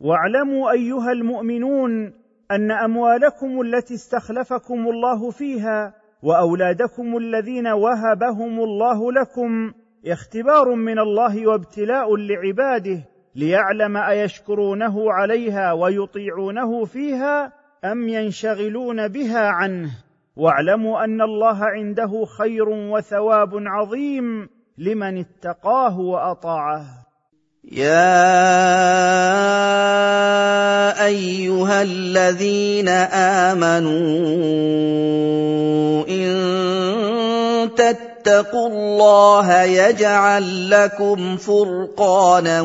واعلموا 0.00 0.70
أيها 0.72 1.12
المؤمنون 1.12 2.12
أن 2.50 2.70
أموالكم 2.70 3.60
التي 3.60 3.94
استخلفكم 3.94 4.88
الله 4.88 5.30
فيها 5.30 5.94
وأولادكم 6.22 7.16
الذين 7.16 7.66
وهبهم 7.66 8.60
الله 8.60 9.12
لكم 9.12 9.72
اختبار 10.06 10.74
من 10.74 10.98
الله 10.98 11.46
وابتلاء 11.46 12.16
لعباده 12.16 13.02
ليعلم 13.34 13.96
أيشكرونه 13.96 15.12
عليها 15.12 15.72
ويطيعونه 15.72 16.84
فيها 16.84 17.52
أم 17.84 18.08
ينشغلون 18.08 19.08
بها 19.08 19.48
عنه. 19.48 19.90
واعلموا 20.36 21.04
أن 21.04 21.22
الله 21.22 21.64
عنده 21.64 22.24
خير 22.38 22.68
وثواب 22.68 23.50
عظيم 23.54 24.48
لمن 24.78 25.18
اتقاه 25.18 26.00
وأطاعه. 26.00 26.84
يا 27.64 28.10
أيها 31.06 31.82
الذين 31.82 32.88
آمنوا 33.48 34.00
إن 36.08 36.30
تتقوا 38.22 38.68
الله 38.68 39.62
يجعل 39.62 40.70
لكم 40.70 41.36
فرقانا 41.36 42.60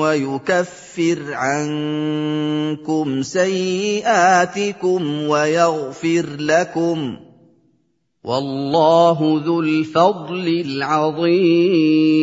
ويكفر 0.00 1.18
عنكم 1.32 3.22
سيئاتكم 3.22 5.02
ويغفر 5.28 6.26
لكم 6.38 7.16
والله 8.24 9.42
ذو 9.44 9.60
الفضل 9.60 10.64
العظيم 10.66 12.14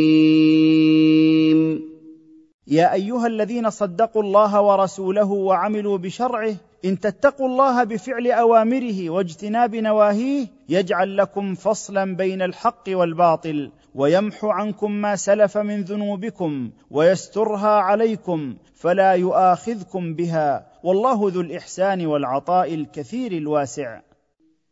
يا 2.72 2.94
أيها 2.94 3.28
الذين 3.28 3.70
صدقوا 3.70 4.24
الله 4.24 4.62
ورسوله 4.62 5.32
وعملوا 5.32 5.98
بشرعه 5.98 6.56
إن 6.86 7.00
تتقوا 7.00 7.48
الله 7.48 7.84
بفعل 7.84 8.28
أوامره 8.28 9.10
واجتناب 9.10 9.76
نواهيه 9.76 10.48
يجعل 10.70 11.18
لكم 11.18 11.56
فصلا 11.56 12.16
بين 12.16 12.42
الحق 12.42 12.84
والباطل 12.88 13.72
ويمحو 13.96 14.50
عنكم 14.50 14.92
ما 14.92 15.16
سلف 15.16 15.58
من 15.58 15.82
ذنوبكم 15.82 16.70
ويسترها 16.92 17.80
عليكم 17.80 18.56
فلا 18.76 19.12
يؤاخذكم 19.12 20.14
بها 20.14 20.66
والله 20.84 21.32
ذو 21.34 21.42
الإحسان 21.42 22.06
والعطاء 22.06 22.74
الكثير 22.74 23.32
الواسع. 23.32 24.00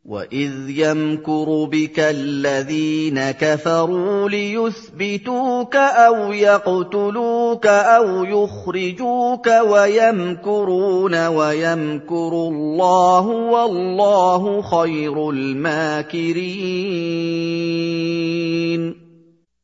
واذ 0.05 0.69
يمكر 0.69 1.65
بك 1.71 1.99
الذين 1.99 3.31
كفروا 3.31 4.29
ليثبتوك 4.29 5.75
أو 5.75 6.33
يقتلوك 6.33 7.67
أو 7.67 8.23
يخرجوك 8.23 9.47
ويمكرون 9.47 11.27
ويمكر 11.27 12.31
الله 12.31 13.27
والله 13.27 14.61
خير 14.61 15.29
الماكرين. 15.29 16.39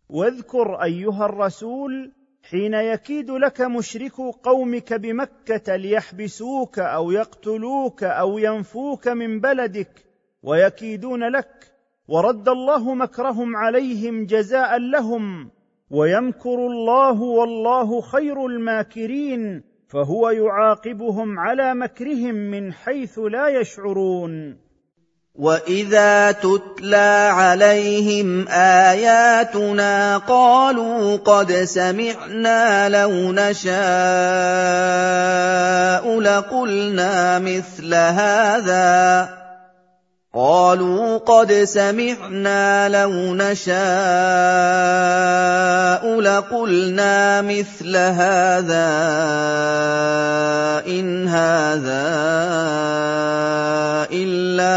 واذكر 0.09 0.83
أيها 0.83 1.25
الرسول 1.25 2.11
حين 2.49 2.73
يكيد 2.73 3.31
لك 3.31 3.61
مشركو 3.61 4.31
قومك 4.31 4.93
بمكة 4.93 5.75
ليحبسوك 5.75 6.79
أو 6.79 7.11
يقتلوك 7.11 8.03
أو 8.03 8.37
ينفوك 8.37 9.07
من 9.07 9.39
بلدك 9.39 10.04
ويكيدون 10.45 11.23
لك 11.23 11.71
ورد 12.07 12.49
الله 12.49 12.93
مكرهم 12.93 13.55
عليهم 13.55 14.25
جزاء 14.25 14.77
لهم 14.77 15.49
ويمكر 15.89 16.67
الله 16.67 17.21
والله 17.21 18.01
خير 18.01 18.45
الماكرين 18.45 19.63
فهو 19.87 20.29
يعاقبهم 20.29 21.39
على 21.39 21.75
مكرهم 21.75 22.35
من 22.35 22.73
حيث 22.73 23.19
لا 23.19 23.47
يشعرون. 23.47 24.57
واذا 25.35 26.31
تتلى 26.31 27.29
عليهم 27.33 28.47
اياتنا 28.47 30.17
قالوا 30.17 31.17
قد 31.17 31.51
سمعنا 31.51 32.89
لو 32.89 33.31
نشاء 33.31 33.75
لقلنا 36.19 37.39
مثل 37.39 37.93
هذا 37.93 39.44
قالوا 40.35 41.17
قد 41.17 41.53
سمعنا 41.53 42.89
لو 42.89 43.35
نشاء 43.35 43.75
لقلنا 46.21 47.41
مثل 47.41 47.97
هذا 47.97 48.91
إن 50.87 51.27
هذا 51.27 52.05
إلا 54.11 54.75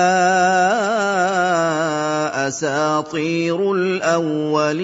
أساطير 2.48 3.72
الأولين. 3.72 4.78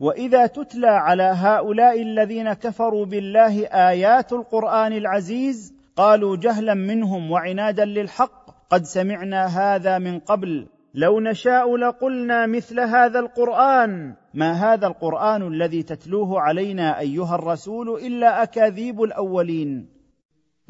وإذا 0.00 0.46
تتلى 0.46 0.86
على 0.88 1.32
هؤلاء 1.36 2.02
الذين 2.02 2.52
كفروا 2.52 3.06
بالله 3.06 3.66
آيات 3.66 4.32
القرآن 4.32 4.92
العزيز 4.92 5.79
قالوا 5.96 6.36
جهلا 6.36 6.74
منهم 6.74 7.30
وعنادا 7.30 7.84
للحق 7.84 8.50
قد 8.70 8.84
سمعنا 8.84 9.46
هذا 9.46 9.98
من 9.98 10.18
قبل. 10.18 10.66
لو 10.94 11.20
نشاء 11.20 11.76
لقلنا 11.76 12.46
مثل 12.46 12.80
هذا 12.80 13.18
القرآن. 13.18 14.14
ما 14.34 14.52
هذا 14.52 14.86
القرآن 14.86 15.54
الذي 15.54 15.82
تتلوه 15.82 16.40
علينا 16.40 17.00
أيها 17.00 17.34
الرسول 17.34 17.88
إلا 17.88 18.42
أكاذيب 18.42 19.02
الأولين؟ 19.02 20.00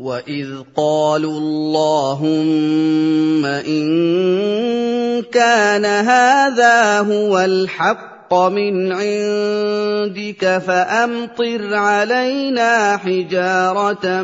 واذ 0.00 0.62
قالوا 0.76 1.38
اللهم 1.38 3.44
ان 3.44 5.22
كان 5.22 5.84
هذا 5.84 7.00
هو 7.00 7.38
الحق 7.38 8.19
الحق 8.32 8.48
من 8.52 8.92
عندك 8.92 10.62
فامطر 10.66 11.74
علينا 11.74 12.96
حجاره 12.96 14.22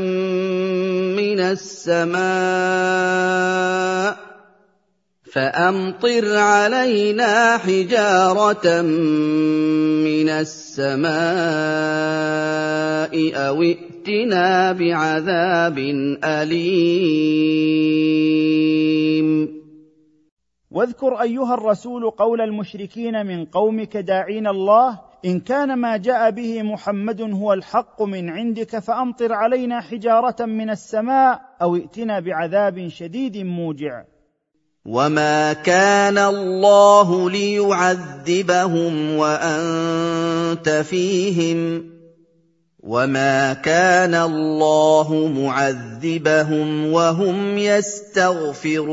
من 1.19 1.41
السماء 1.41 2.17
فامطر 5.33 6.37
علينا 6.37 7.59
حجاره 7.59 8.83
من 8.83 10.29
السماء 10.29 11.17
أو 13.35 13.63
ائتنا 13.63 14.73
بعذاب 14.73 15.79
اليم 16.25 17.67
واذكر 20.77 21.23
أيها 21.23 21.55
الرسول 21.55 22.11
قول 22.11 22.41
المشركين 22.41 23.27
من 23.27 23.45
قومك 23.45 23.97
داعين 23.97 24.47
الله 24.47 25.01
إن 25.25 25.41
كان 25.41 25.79
ما 25.79 25.97
جاء 25.97 26.31
به 26.31 26.63
محمد 26.63 27.21
هو 27.21 27.53
الحق 27.53 28.03
من 28.03 28.31
عندك 28.31 28.79
فأمطر 28.79 29.33
علينا 29.33 29.81
حجارة 29.81 30.45
من 30.45 30.71
السماء 30.71 31.41
أو 31.63 31.77
ائتنا 31.77 32.21
بعذاب 32.21 32.89
شديد 32.89 33.37
موجع. 33.37 34.05
وما 34.87 35.53
كان 35.53 36.19
الله 36.19 37.31
ليعذبهم 37.31 39.17
وأنت 39.17 40.69
فيهم. 40.69 41.91
وما 42.81 43.53
كان 43.53 44.15
الله 44.15 45.33
معذبهم 45.37 46.93
وهم 46.93 47.59
يستغفرون. 47.59 48.87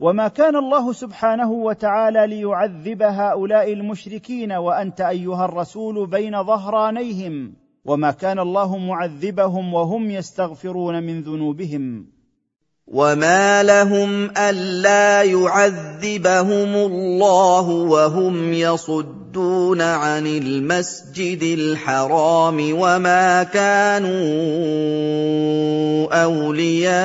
وما 0.00 0.28
كان 0.28 0.56
الله 0.56 0.92
سبحانه 0.92 1.50
وتعالى 1.52 2.26
ليعذب 2.26 3.02
هؤلاء 3.02 3.72
المشركين 3.72 4.52
وأنت 4.52 5.00
أيها 5.00 5.44
الرسول 5.44 6.06
بين 6.06 6.42
ظهرانيهم 6.42 7.54
وما 7.84 8.10
كان 8.10 8.38
الله 8.38 8.78
معذبهم 8.78 9.74
وهم 9.74 10.10
يستغفرون 10.10 11.02
من 11.02 11.20
ذنوبهم. 11.22 12.15
وما 12.86 13.62
لهم 13.62 14.30
الا 14.38 15.22
يعذبهم 15.22 16.74
الله 16.74 17.68
وهم 17.68 18.52
يصدون 18.52 19.82
عن 19.82 20.26
المسجد 20.26 21.42
الحرام 21.42 22.72
وما 22.78 23.42
كانوا 23.42 24.14
اولياءه 26.24 26.96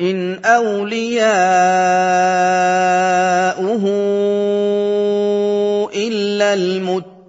ان 0.00 0.44
اولياؤه 0.44 1.14
الا 5.94 6.54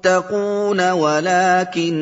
المتقون 0.06 0.92
ولكن 0.92 1.96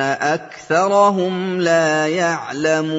أكثرهم 0.00 1.60
لا 1.60 2.08
يعلمون. 2.08 2.90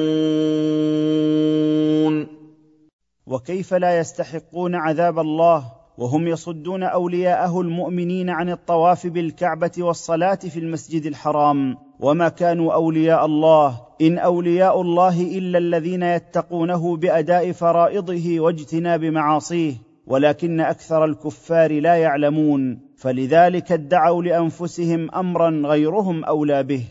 وكيف 3.26 3.74
لا 3.74 3.98
يستحقون 3.98 4.74
عذاب 4.74 5.18
الله 5.18 5.64
وهم 5.98 6.28
يصدون 6.28 6.82
أولياءه 6.82 7.60
المؤمنين 7.60 8.30
عن 8.30 8.50
الطواف 8.50 9.06
بالكعبة 9.06 9.70
والصلاة 9.78 10.34
في 10.34 10.58
المسجد 10.58 11.06
الحرام؟ 11.06 11.76
وما 12.00 12.28
كانوا 12.28 12.74
أولياء 12.74 13.26
الله 13.26 13.80
إن 14.00 14.18
أولياء 14.18 14.80
الله 14.80 15.20
إلا 15.20 15.58
الذين 15.58 16.02
يتقونه 16.02 16.96
بأداء 16.96 17.52
فرائضه 17.52 18.40
واجتناب 18.40 19.04
معاصيه. 19.04 19.91
ولكن 20.06 20.60
أكثر 20.60 21.04
الكفار 21.04 21.80
لا 21.80 21.94
يعلمون 21.94 22.80
فلذلك 22.96 23.72
ادعوا 23.72 24.22
لأنفسهم 24.22 25.10
امرا 25.14 25.50
غيرهم 25.50 26.24
أولى 26.24 26.62
به. 26.62 26.84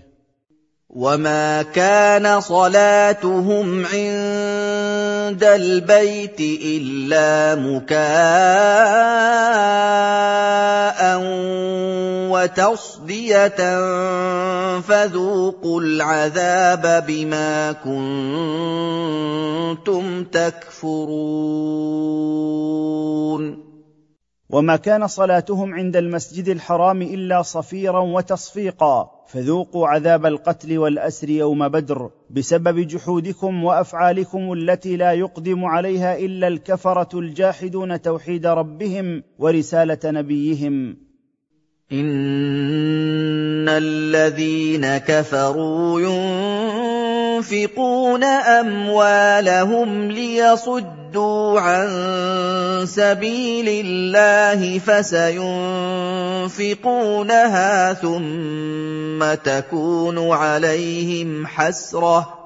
وما 0.91 1.63
كان 1.63 2.41
صلاتهم 2.41 3.85
عند 3.85 5.43
البيت 5.43 6.39
الا 6.39 7.55
مكاء 7.55 8.01
وتصديه 12.31 13.79
فذوقوا 14.79 15.81
العذاب 15.81 17.03
بما 17.07 17.71
كنتم 19.71 20.23
تكفرون 20.23 21.71
وما 24.51 24.75
كان 24.75 25.07
صلاتهم 25.07 25.73
عند 25.73 25.95
المسجد 25.95 26.49
الحرام 26.49 27.01
إلا 27.01 27.41
صفيرا 27.41 27.99
وتصفيقا. 27.99 29.11
فذوقوا 29.27 29.87
عذاب 29.87 30.25
القتل 30.25 30.77
والأسر 30.77 31.29
يوم 31.29 31.67
بدر 31.67 32.09
بسبب 32.29 32.79
جحودكم 32.79 33.63
وأفعالكم 33.63 34.53
التي 34.53 34.95
لا 34.97 35.11
يقدم 35.13 35.65
عليها 35.65 36.17
إلا 36.17 36.47
الكفرة 36.47 37.19
الجاحدون 37.19 38.01
توحيد 38.01 38.45
ربهم 38.45 39.23
ورسالة 39.39 39.99
نبيهم. 40.05 40.97
ان 41.91 43.69
الذين 43.69 44.97
كفروا 44.97 46.01
ينفقون 47.41 48.23
اموالهم 48.23 50.11
ليصدوا 50.11 51.59
عن 51.59 51.89
سبيل 52.87 53.85
الله 53.85 54.79
فسينفقونها 54.79 55.43
ثم 57.93 59.33
تكون 59.33 60.31
عليهم 60.31 61.47
حسره 61.47 62.41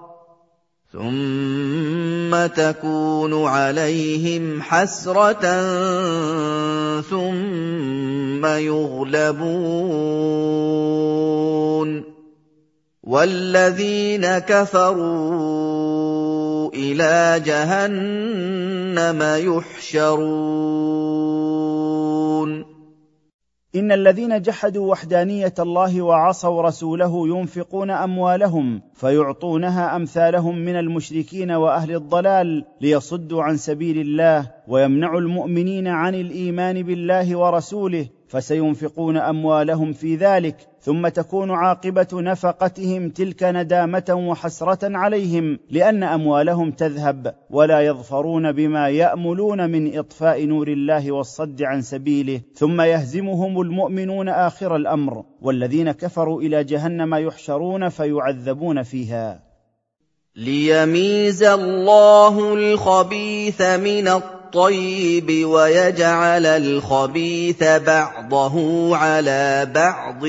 ثم 0.94 2.46
تكون 2.46 3.48
عليهم 3.48 4.62
حسره 4.62 5.42
ثم 7.02 7.65
يغلبون 8.46 10.16
والذين 13.04 14.26
كفروا 14.40 15.86
إلى 16.74 17.42
جهنم 17.46 19.22
يحشرون. 19.22 20.96
إن 23.76 23.92
الذين 23.92 24.42
جحدوا 24.42 24.92
وحدانية 24.92 25.54
الله 25.60 26.02
وعصوا 26.02 26.62
رسوله 26.62 27.28
ينفقون 27.28 27.92
أموالهم 27.92 28.82
فيعطونها 28.94 29.96
أمثالهم 29.96 30.58
من 30.58 30.76
المشركين 30.76 31.52
وأهل 31.52 31.96
الضلال 31.96 32.66
ليصدوا 32.82 33.44
عن 33.44 33.58
سبيل 33.58 34.00
الله 34.02 34.52
ويمنعوا 34.68 35.20
المؤمنين 35.20 35.88
عن 35.88 36.16
الإيمان 36.16 36.84
بالله 36.84 37.38
ورسوله 37.38 38.08
فسينفقون 38.28 39.18
أموالهم 39.18 39.94
في 39.94 40.16
ذلك 40.16 40.56
ثم 40.82 41.08
تكون 41.08 41.52
عاقبة 41.52 42.08
نفقتهم 42.14 43.10
تلك 43.10 43.44
ندامة 43.44 44.26
وحسرة 44.30 44.98
عليهم 44.98 45.60
لأن 45.70 46.04
أموالهم 46.04 46.72
تذهب 46.72 47.36
ولا 47.50 47.82
يظفرون 47.82 48.52
بما 48.52 48.90
يأملون 48.90 49.70
من 49.70 49.98
إطفاء 49.98 50.46
نور 50.46 50.68
الله 50.68 51.12
والصد 51.12 51.64
عن 51.64 51.82
سبيله 51.82 52.42
ثم 52.56 52.82
يهزمهم 52.82 53.62
المؤمنون 53.62 54.30
آخر 54.30 54.76
الأمر 54.76 55.24
والذين 55.42 55.92
كفروا 55.92 56.42
إلى 56.42 56.64
جهنم 56.64 57.16
يحشرون 57.16 57.90
فيعذبون 57.90 58.84
فيها. 58.84 59.44
ليميز 60.36 61.44
الله 61.44 62.54
الخبيث 62.54 63.62
من 63.62 64.08
الطيب 64.08 64.35
الطيب 64.56 65.48
ويجعل 65.48 66.46
الخبيث 66.46 67.64
بعضه 67.64 68.96
على 68.98 69.68
بعض 69.76 70.26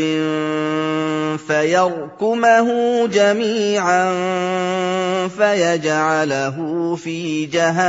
فيركمه 1.39 2.69
جميعا 3.07 4.13
فيجعله 5.29 6.57
في 6.97 7.47
جهنم. 7.47 7.87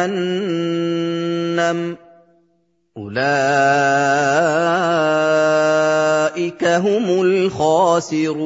أولئك 2.98 3.18
هم 6.64 7.22
الخاسرون. 7.22 8.38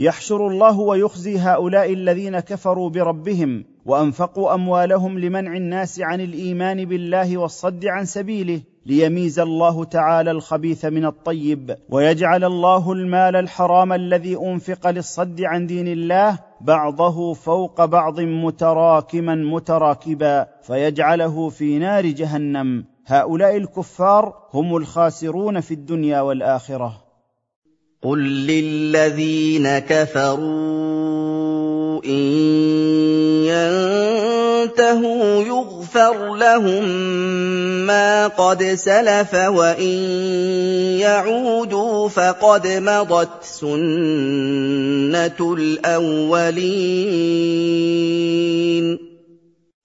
يحشر 0.00 0.46
الله 0.48 0.80
ويخزي 0.80 1.38
هؤلاء 1.38 1.92
الذين 1.92 2.40
كفروا 2.40 2.90
بربهم 2.90 3.64
وأنفقوا 3.86 4.54
أموالهم 4.54 5.18
لمنع 5.18 5.56
الناس 5.56 6.00
عن 6.00 6.20
الإيمان 6.20 6.84
بالله 6.84 7.38
والصد 7.38 7.86
عن 7.86 8.04
سبيله 8.04 8.60
ليميز 8.86 9.38
الله 9.38 9.84
تعالى 9.84 10.30
الخبيث 10.30 10.84
من 10.84 11.06
الطيب 11.06 11.76
ويجعل 11.88 12.44
الله 12.44 12.92
المال 12.92 13.36
الحرام 13.36 13.92
الذي 13.92 14.36
أنفق 14.36 14.90
للصد 14.90 15.40
عن 15.42 15.66
دين 15.66 15.88
الله 15.88 16.38
بعضه 16.60 17.34
فوق 17.34 17.84
بعض 17.84 18.20
متراكما 18.20 19.34
متراكبا 19.34 20.46
فيجعله 20.62 21.48
في 21.48 21.78
نار 21.78 22.06
جهنم. 22.06 22.84
هؤلاء 23.06 23.56
الكفار 23.56 24.34
هم 24.54 24.76
الخاسرون 24.76 25.60
في 25.60 25.74
الدنيا 25.74 26.20
والآخرة. 26.20 27.09
قل 28.02 28.46
للذين 28.46 29.78
كفروا 29.78 30.40
ان 32.04 32.10
ينتهوا 34.64 35.42
يغفر 35.42 36.34
لهم 36.34 36.84
ما 37.86 38.26
قد 38.26 38.62
سلف 38.62 39.34
وان 39.34 39.98
يعودوا 41.00 42.08
فقد 42.08 42.66
مضت 42.66 43.44
سنه 43.44 45.54
الاولين 45.54 46.70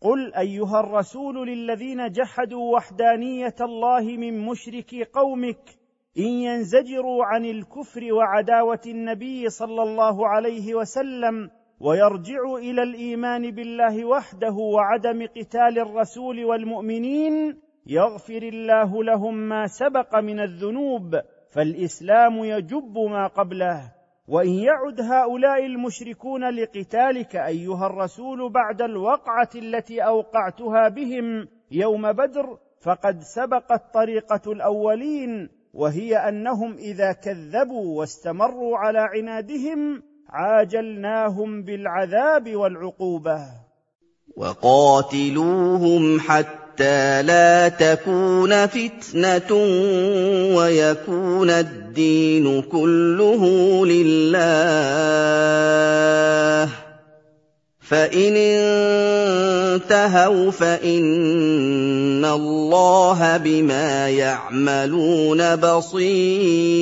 قل 0.01 0.34
ايها 0.34 0.80
الرسول 0.80 1.47
للذين 1.47 2.12
جحدوا 2.12 2.75
وحدانيه 2.75 3.56
الله 3.62 4.01
من 4.01 4.39
مشركي 4.39 5.04
قومك 5.04 5.84
إن 6.17 6.23
ينزجروا 6.23 7.25
عن 7.25 7.45
الكفر 7.45 8.13
وعداوة 8.13 8.82
النبي 8.88 9.49
صلى 9.49 9.84
الله 9.84 10.28
عليه 10.28 10.75
وسلم 10.75 11.49
ويرجعوا 11.80 12.60
إلى 12.60 12.84
الإيمان 12.84 13.51
بالله 13.51 14.06
وحده 14.06 14.54
وعدم 14.54 15.25
قتال 15.25 15.80
الرسول 15.80 16.45
والمؤمنين 16.45 17.62
يغفر 17.88 18.43
الله 18.43 19.04
لهم 19.04 19.36
ما 19.36 19.67
سبق 19.67 20.15
من 20.19 20.39
الذنوب 20.39 21.15
فالإسلام 21.54 22.43
يجب 22.43 22.97
ما 22.97 23.28
قبله. 23.28 23.91
وإن 24.28 24.49
يعد 24.49 25.01
هؤلاء 25.01 25.65
المشركون 25.65 26.49
لقتالك 26.49 27.36
أيها 27.36 27.88
الرسول 27.88 28.51
بعد 28.51 28.82
الوقعة 28.82 29.49
التي 29.56 30.01
أوقعتها 30.01 30.89
بهم 30.89 31.47
يوم 31.71 32.12
بدر 32.12 32.58
فقد 32.82 33.19
سبقت 33.19 33.93
طريقة 33.93 34.51
الأولين 34.51 35.49
وهي 35.75 36.15
أنهم 36.17 36.77
إذا 36.77 37.11
كذبوا 37.11 37.99
واستمروا 37.99 38.77
على 38.77 38.99
عنادهم 38.99 40.03
عاجلناهم 40.29 41.63
بالعذاب 41.63 42.55
والعقوبة. 42.55 43.39
وقاتلوهم 44.38 46.19
حتى 46.19 47.21
لا 47.23 47.69
تكون 47.69 48.67
فتنة 48.67 49.53
ويكون 50.57 51.49
الدين 51.49 52.61
كله 52.61 53.45
لله. 53.85 54.45
فان 57.85 58.35
انتهوا 59.75 60.51
فان 60.51 62.25
الله 62.25 63.37
بما 63.37 64.09
يعملون 64.09 65.55
بصير. 65.55 66.75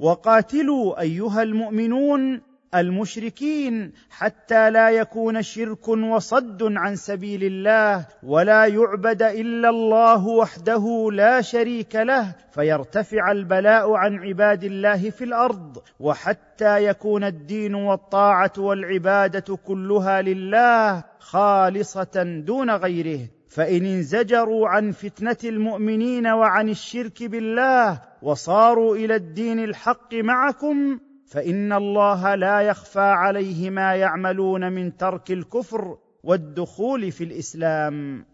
وقاتلوا 0.00 1.00
ايها 1.00 1.42
المؤمنون 1.42 2.53
المشركين 2.74 3.92
حتى 4.10 4.70
لا 4.70 4.90
يكون 4.90 5.42
شرك 5.42 5.88
وصد 5.88 6.62
عن 6.62 6.96
سبيل 6.96 7.44
الله 7.44 8.06
ولا 8.22 8.66
يعبد 8.66 9.22
إلا 9.22 9.68
الله 9.68 10.26
وحده 10.26 11.08
لا 11.12 11.40
شريك 11.40 11.96
له 11.96 12.34
فيرتفع 12.52 13.32
البلاء 13.32 13.92
عن 13.92 14.18
عباد 14.18 14.64
الله 14.64 15.10
في 15.10 15.24
الأرض 15.24 15.82
وحتى 16.00 16.84
يكون 16.84 17.24
الدين 17.24 17.74
والطاعة 17.74 18.52
والعبادة 18.58 19.56
كلها 19.56 20.22
لله 20.22 21.04
خالصة 21.18 22.42
دون 22.46 22.70
غيره. 22.70 23.20
فإن 23.48 23.86
انزجروا 23.86 24.68
عن 24.68 24.90
فتنة 24.90 25.36
المؤمنين 25.44 26.26
وعن 26.26 26.68
الشرك 26.68 27.22
بالله 27.22 28.00
وصاروا 28.22 28.96
إلى 28.96 29.14
الدين 29.14 29.64
الحق 29.64 30.14
معكم 30.14 30.98
فإن 31.26 31.72
الله 31.72 32.34
لا 32.34 32.60
يخفى 32.60 33.00
عليه 33.00 33.70
ما 33.70 33.94
يعملون 33.94 34.72
من 34.72 34.96
ترك 34.96 35.30
الكفر 35.30 35.96
والدخول 36.24 37.12
في 37.12 37.24
الإسلام. 37.24 38.24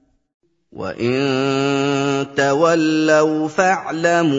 وإن 0.73 2.27
تولوا 2.37 3.49
فاعلموا 3.49 4.31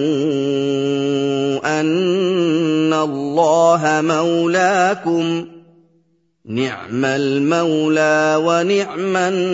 أن 1.79 2.93
الله 2.93 4.01
مولاكم. 4.01 5.47
نعم 6.45 7.05
المولى 7.05 8.41
ونعم 8.45 9.17
النصير. 9.17 9.51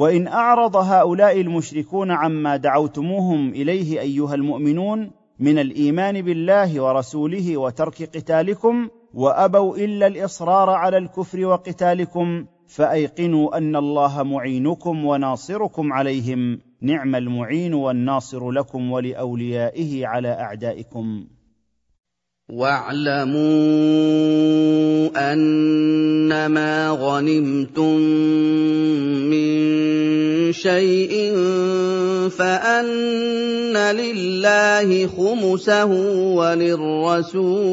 وإن 0.00 0.28
أعرض 0.28 0.76
هؤلاء 0.76 1.40
المشركون 1.40 2.10
عما 2.10 2.56
دعوتموهم 2.56 3.48
إليه 3.48 4.00
أيها 4.00 4.34
المؤمنون 4.34 5.10
من 5.38 5.58
الإيمان 5.58 6.22
بالله 6.22 6.82
ورسوله 6.82 7.56
وترك 7.56 8.02
قتالكم 8.02 8.88
وأبوا 9.14 9.76
إلا 9.76 10.06
الإصرار 10.06 10.70
على 10.70 10.96
الكفر 10.96 11.44
وقتالكم 11.44 12.46
فأيقنوا 12.66 13.56
أن 13.56 13.76
الله 13.76 14.22
معينكم 14.22 15.04
وناصركم 15.04 15.92
عليهم. 15.92 16.60
نعم 16.80 17.14
المعين 17.14 17.74
والناصر 17.74 18.50
لكم 18.50 18.92
ولأوليائه 18.92 20.06
على 20.06 20.28
أعدائكم. 20.28 21.24
واعلموا 22.52 23.40
أنما 25.32 26.90
غنمتم 26.90 27.96
من 29.30 29.50
شيء 30.52 31.32
فأن 32.30 33.76
لله 33.76 35.06
خمسه 35.06 35.90
وللرسول 36.34 37.70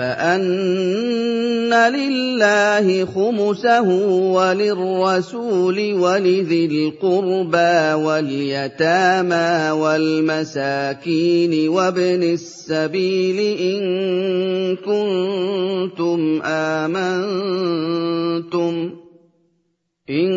فان 0.00 1.72
لله 1.72 3.04
خمسه 3.04 3.88
وللرسول 4.32 5.94
ولذي 5.94 6.64
القربى 6.66 8.04
واليتامى 8.04 9.70
والمساكين 9.70 11.68
وابن 11.68 12.22
السبيل 12.22 13.38
ان 13.60 13.80
كنتم 14.76 16.42
امنتم 16.44 17.94
ان 20.10 20.30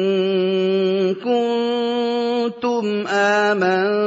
كنتم 1.13 2.85
امنتم 3.07 4.03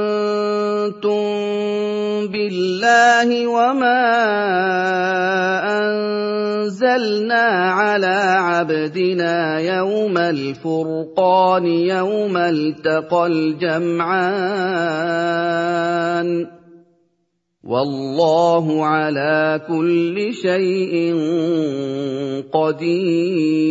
بالله 2.29 3.47
وما 3.47 4.03
أنزلنا 5.79 7.47
على 7.73 8.17
عبدنا 8.39 9.61
يوم 9.61 10.19
الفرقان 10.19 11.67
يوم 11.67 12.37
التقى 12.37 13.27
الجمعان 13.27 14.67
والله 17.65 18.87
على 18.87 19.61
كل 19.69 20.33
شيء 20.35 21.15
قدير. 22.53 23.67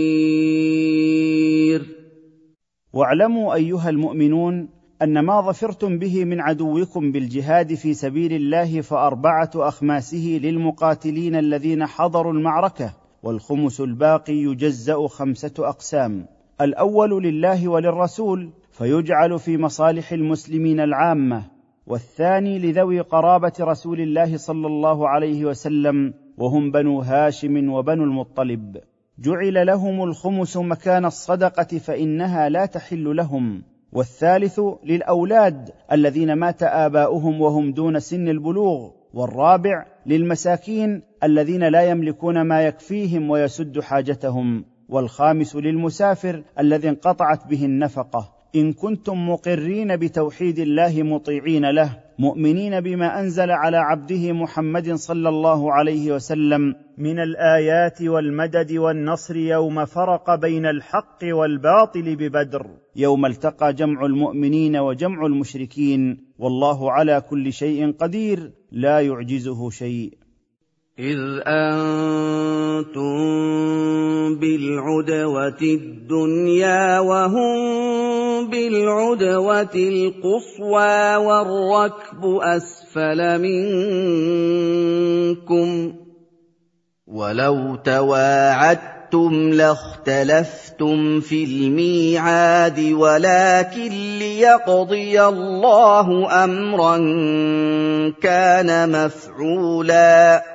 واعلموا 2.93 3.55
أيها 3.55 3.89
المؤمنون 3.89 4.74
أن 5.01 5.19
ما 5.19 5.41
ظفرتم 5.41 5.99
به 5.99 6.25
من 6.25 6.41
عدوكم 6.41 7.11
بالجهاد 7.11 7.73
في 7.73 7.93
سبيل 7.93 8.33
الله 8.33 8.81
فأربعة 8.81 9.51
أخماسه 9.55 10.39
للمقاتلين 10.43 11.35
الذين 11.35 11.85
حضروا 11.85 12.33
المعركة 12.33 12.93
والخمس 13.23 13.81
الباقي 13.81 14.33
يجزأ 14.33 15.07
خمسة 15.07 15.53
أقسام. 15.59 16.25
الأول 16.61 17.23
لله 17.23 17.67
وللرسول 17.67 18.49
فيجعل 18.71 19.39
في 19.39 19.57
مصالح 19.57 20.11
المسلمين 20.11 20.79
العامة. 20.79 21.43
والثاني 21.87 22.59
لذوي 22.59 22.99
قرابة 22.99 23.53
رسول 23.59 24.01
الله 24.01 24.37
صلى 24.37 24.67
الله 24.67 25.09
عليه 25.09 25.45
وسلم 25.45 26.13
وهم 26.37 26.71
بنو 26.71 27.01
هاشم 27.01 27.69
وبنو 27.69 28.03
المطلب. 28.03 28.77
جعل 29.19 29.67
لهم 29.67 30.03
الخمس 30.03 30.57
مكان 30.57 31.05
الصدقة 31.05 31.77
فإنها 31.77 32.49
لا 32.49 32.65
تحل 32.65 33.15
لهم. 33.15 33.63
والثالث 33.95 34.59
للأولاد 34.83 35.69
الذين 35.91 36.33
مات 36.33 36.63
آباؤهم 36.63 37.41
وهم 37.41 37.71
دون 37.71 37.99
سن 37.99 38.27
البلوغ 38.27 38.91
والرابع 39.13 39.85
للمساكين 40.05 41.01
الذين 41.23 41.63
لا 41.63 41.81
يملكون 41.81 42.41
ما 42.41 42.61
يكفيهم 42.61 43.29
ويسد 43.29 43.79
حاجتهم 43.79 44.65
والخامس 44.89 45.55
للمسافر 45.55 46.43
الذي 46.59 46.89
انقطعت 46.89 47.47
به 47.47 47.65
النفقة. 47.65 48.33
إن 48.55 48.73
كنتم 48.73 49.29
مقرين 49.29 49.97
بتوحيد 49.97 50.59
الله 50.59 51.03
مطيعين 51.03 51.65
له 51.69 52.04
مؤمنين 52.19 52.81
بما 52.81 53.19
أنزل 53.19 53.51
على 53.51 53.77
عبده 53.77 54.31
محمد 54.31 54.93
صلى 54.93 55.29
الله 55.29 55.73
عليه 55.73 56.11
وسلم 56.11 56.75
من 56.97 57.19
الآيات 57.19 58.01
والمدد 58.01 58.71
والنصر 58.71 59.35
يوم 59.35 59.85
فرق 59.85 60.35
بين 60.35 60.65
الحق 60.65 61.19
والباطل 61.23 62.15
ببدر. 62.15 62.67
يوم 62.95 63.25
التقى 63.25 63.73
جمع 63.73 64.05
المؤمنين 64.05 64.77
وجمع 64.77 65.25
المشركين. 65.25 66.17
والله 66.39 66.91
على 66.91 67.21
كل 67.29 67.53
شيء 67.53 67.91
قدير. 67.91 68.51
لا 68.71 68.99
يعجزه 68.99 69.69
شيء. 69.69 70.24
إذ 70.99 71.19
أنتم 71.47 72.95
بالعدوة 74.39 75.61
الدنيا 75.61 76.99
وهم 76.99 78.49
بالعدوة 78.49 79.75
القصوى 79.75 81.15
والركب 81.15 82.25
أسفل 82.41 83.41
منكم 85.41 85.95
ولو 87.07 87.75
تواعدتم 87.75 89.49
لاختلفتم 89.49 91.19
في 91.19 91.43
الميعاد 91.43 92.79
ولكن 92.79 93.89
ليقضي 94.19 95.21
الله 95.21 96.43
أمرا 96.43 96.97
كان 98.21 98.91
مفعولا 98.91 100.54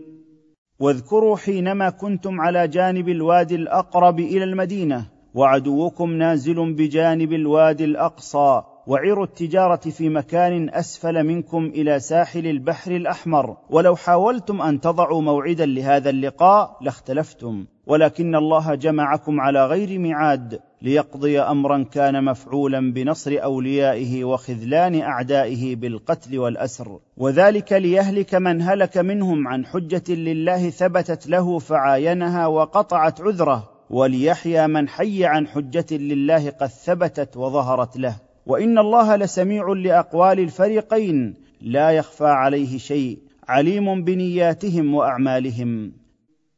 واذكروا 0.81 1.37
حينما 1.37 1.89
كنتم 1.89 2.41
على 2.41 2.67
جانب 2.67 3.09
الوادي 3.09 3.55
الأقرب 3.55 4.19
إلى 4.19 4.43
المدينة 4.43 5.05
وعدوكم 5.33 6.13
نازل 6.13 6.73
بجانب 6.73 7.33
الوادي 7.33 7.85
الأقصى. 7.85 8.63
وعروا 8.87 9.25
التجارة 9.25 9.75
في 9.89 10.09
مكان 10.09 10.69
أسفل 10.69 11.23
منكم 11.23 11.65
إلى 11.65 11.99
ساحل 11.99 12.47
البحر 12.47 12.91
الأحمر. 12.91 13.57
ولو 13.69 13.95
حاولتم 13.95 14.61
أن 14.61 14.81
تضعوا 14.81 15.21
موعدا 15.21 15.65
لهذا 15.65 16.09
اللقاء 16.09 16.77
لاختلفتم. 16.81 17.65
ولكن 17.87 18.35
الله 18.35 18.75
جمعكم 18.75 19.41
على 19.41 19.65
غير 19.65 19.99
ميعاد 19.99 20.59
ليقضي 20.81 21.39
أمرا 21.39 21.83
كان 21.83 22.23
مفعولا 22.23 22.93
بنصر 22.93 23.37
أوليائه 23.43 24.23
وخذلان 24.23 25.01
أعدائه 25.01 25.75
بالقتل 25.75 26.39
والأسر. 26.39 26.99
وذلك 27.17 27.73
ليهلك 27.73 28.35
من 28.35 28.61
هلك 28.61 28.97
منهم 28.97 29.47
عن 29.47 29.65
حجة 29.65 30.13
لله 30.13 30.69
ثبتت 30.69 31.27
له 31.27 31.59
فعاينها 31.59 32.47
وقطعت 32.47 33.21
عذره. 33.21 33.69
وليحيى 33.89 34.67
من 34.67 34.87
حي 34.87 35.25
عن 35.25 35.47
حجة 35.47 35.85
لله 35.91 36.49
قد 36.49 36.67
ثبتت 36.67 37.37
وظهرت 37.37 37.97
له. 37.97 38.30
وإن 38.45 38.77
الله 38.77 39.15
لسميع 39.15 39.73
لأقوال 39.73 40.39
الفريقين 40.39 41.33
لا 41.61 41.91
يخفى 41.91 42.27
عليه 42.27 42.77
شيء 42.77 43.17
عليم 43.47 44.03
بنياتهم 44.03 44.95
وأعمالهم. 44.95 45.91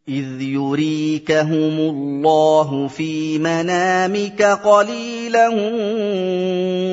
إذ 0.08 0.42
يريكهم 0.42 1.80
الله 1.80 2.88
في 2.88 3.40
منامك 3.40 4.42
قليلا 4.42 5.48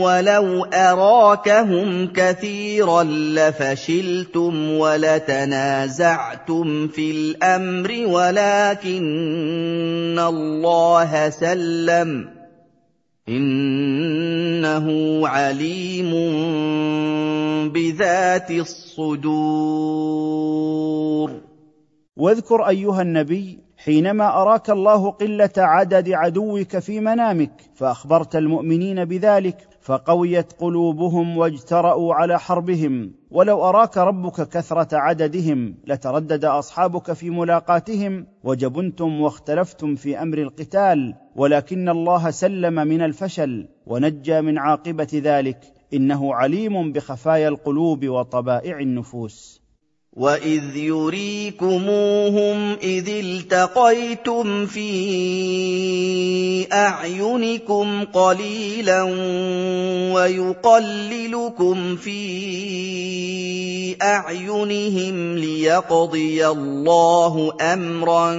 ولو 0.03 0.65
أراكهم 0.65 2.13
كثيرا 2.13 3.03
لفشلتم 3.03 4.71
ولتنازعتم 4.71 6.29
في 6.89 7.11
الأمر 7.11 8.07
ولكن 8.07 8.99
الله 10.19 11.31
سلم. 11.31 12.40
إنه 13.31 14.87
عليم 15.29 16.11
بذات 17.69 18.51
الصدور. 18.51 20.11
واذكر 22.17 22.69
أيها 22.69 23.03
النبي 23.03 23.59
حينما 23.85 24.43
أراك 24.43 24.71
الله 24.71 25.11
قلة 25.11 25.51
عدد 25.59 26.11
عدوك 26.11 26.79
في 26.79 27.01
منامك 27.01 27.53
فأخبرت 27.75 28.37
المؤمنين 28.37 29.05
بذلك 29.05 29.70
فقويت 29.81 30.53
قلوبهم 30.53 31.39
واجترأوا 31.39 32.15
على 32.15 32.41
حربهم. 32.41 33.13
ولو 33.31 33.69
أراك 33.69 33.97
ربك 33.99 34.49
كثرة 34.49 34.97
عددهم 34.97 35.75
لتردد 35.87 36.45
أصحابك 36.45 37.13
في 37.13 37.31
ملاقاتهم 37.31 38.27
وجبنتم 38.45 39.21
واختلفتم 39.21 39.95
في 39.95 40.23
أمر 40.23 40.39
القتال 40.39 41.15
ولكن 41.37 41.89
الله 41.89 42.31
سلم 42.31 42.75
من 42.75 43.03
الفشل 43.03 43.69
ونجى 43.87 44.41
من 44.41 44.59
عاقبة 44.59 45.09
ذلك. 45.15 45.73
إنه 45.95 46.35
عليم 46.35 46.93
بخفايا 46.93 47.49
القلوب 47.49 48.09
وطبائع 48.09 48.79
النفوس. 48.79 49.60
وَإِذْ 50.17 50.77
يُرِيكُمُوهُمْ 50.77 52.73
إِذِ 52.83 53.09
الْتَقَيْتُمْ 53.09 54.67
فِي 54.67 56.67
أَعْيُنِكُمْ 56.73 58.05
قَلِيلًا 58.05 59.03
وَيُقَلِّلُكُمْ 60.15 61.97
فِي 61.97 62.21
أَعْيُنِهِمْ 64.03 65.39
لِيَقْضِيَ 65.39 66.47
اللَّهُ 66.47 67.53
أَمْرًا 67.61 68.33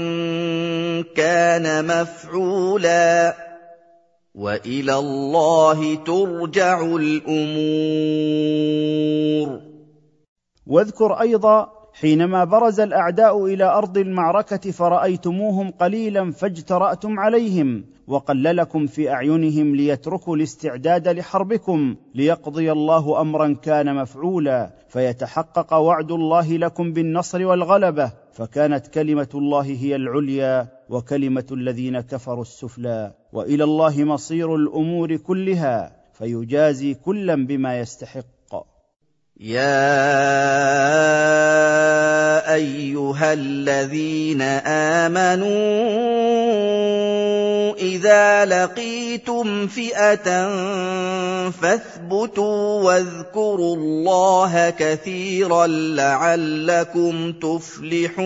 كَانَ 1.16 1.86
مَفْعُولًا 1.88 3.32
ۗ 3.32 3.36
وَإِلَى 4.36 4.96
اللَّهِ 4.96 5.96
تُرْجَعُ 5.96 6.82
الْأُمُورُ 6.84 7.32
واذكر 10.72 11.14
أيضا 11.14 11.72
حينما 11.94 12.44
برز 12.44 12.80
الأعداء 12.80 13.46
إلى 13.46 13.64
أرض 13.64 13.98
المعركة 13.98 14.72
فرأيتموهم 14.72 15.72
قليلا 15.72 16.32
فاجترأتم 16.32 17.20
عليهم 17.20 17.86
وقللكم 18.08 18.88
في 18.88 19.12
أعينهم 19.12 19.76
ليتركوا 19.76 20.36
الاستعداد 20.36 21.08
لحربكم 21.08 21.96
ليقضي 22.16 22.72
الله 22.72 23.22
أمرا 23.22 23.54
كان 23.54 23.96
مفعولا 23.96 24.74
فيتحقق 24.90 25.74
وعد 25.74 26.12
الله 26.12 26.58
لكم 26.58 26.94
بالنصر 26.94 27.46
والغلبة 27.46 28.12
فكانت 28.34 28.88
كلمة 28.88 29.30
الله 29.36 29.62
هي 29.62 29.96
العليا 29.96 30.68
وكلمة 30.90 31.46
الذين 31.52 32.02
كفروا 32.02 32.42
السفلى 32.42 33.14
وإلى 33.34 33.64
الله 33.64 34.04
مصير 34.04 34.56
الأمور 34.56 35.16
كلها 35.16 35.96
فيجازي 36.14 36.94
كلا 36.94 37.36
بما 37.36 37.80
يستحق 37.80 38.41
يَا 39.42 39.74
أَيُّهَا 42.54 43.34
الَّذِينَ 43.34 44.42
آمَنُوا 45.02 45.52
إِذَا 47.74 48.46
لَقِيتُمْ 48.46 49.68
فِئَةً 49.68 50.50
فَاثْبُتُوا 51.50 52.84
وَاذْكُرُوا 52.84 53.76
اللَّهَ 53.76 54.70
كَثِيرًا 54.70 55.68
لَّعَلَّكُمْ 55.68 57.32
تُفْلِحُونَ 57.32 58.22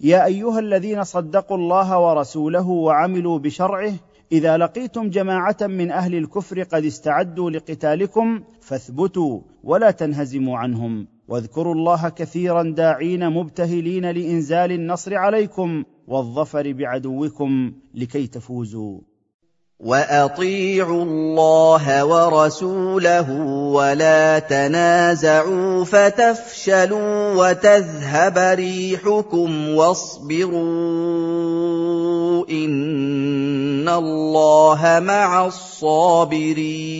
يا 0.00 0.24
ايها 0.24 0.58
الذين 0.58 1.04
صدقوا 1.04 1.56
الله 1.56 1.98
ورسوله 1.98 2.68
وعملوا 2.68 3.38
بشرعه 3.38 3.92
إذا 4.32 4.56
لقيتم 4.56 5.10
جماعة 5.10 5.56
من 5.62 5.90
أهل 5.90 6.14
الكفر 6.14 6.62
قد 6.62 6.84
استعدوا 6.84 7.50
لقتالكم 7.50 8.42
فاثبتوا 8.60 9.40
ولا 9.64 9.90
تنهزموا 9.90 10.58
عنهم. 10.58 11.06
واذكروا 11.28 11.74
الله 11.74 12.08
كثيرا 12.08 12.62
داعين 12.62 13.30
مبتهلين 13.30 14.10
لإنزال 14.10 14.72
النصر 14.72 15.14
عليكم 15.14 15.84
والظفر 16.06 16.72
بعدوكم 16.72 17.72
لكي 17.94 18.26
تفوزوا. 18.26 19.00
واطيعوا 19.80 21.02
الله 21.02 22.04
ورسوله 22.04 23.30
ولا 23.72 24.38
تنازعوا 24.38 25.84
فتفشلوا 25.84 27.34
وتذهب 27.34 28.38
ريحكم 28.38 29.68
واصبروا 29.68 30.56
ان 32.50 33.88
الله 33.88 35.00
مع 35.00 35.46
الصابرين 35.46 36.96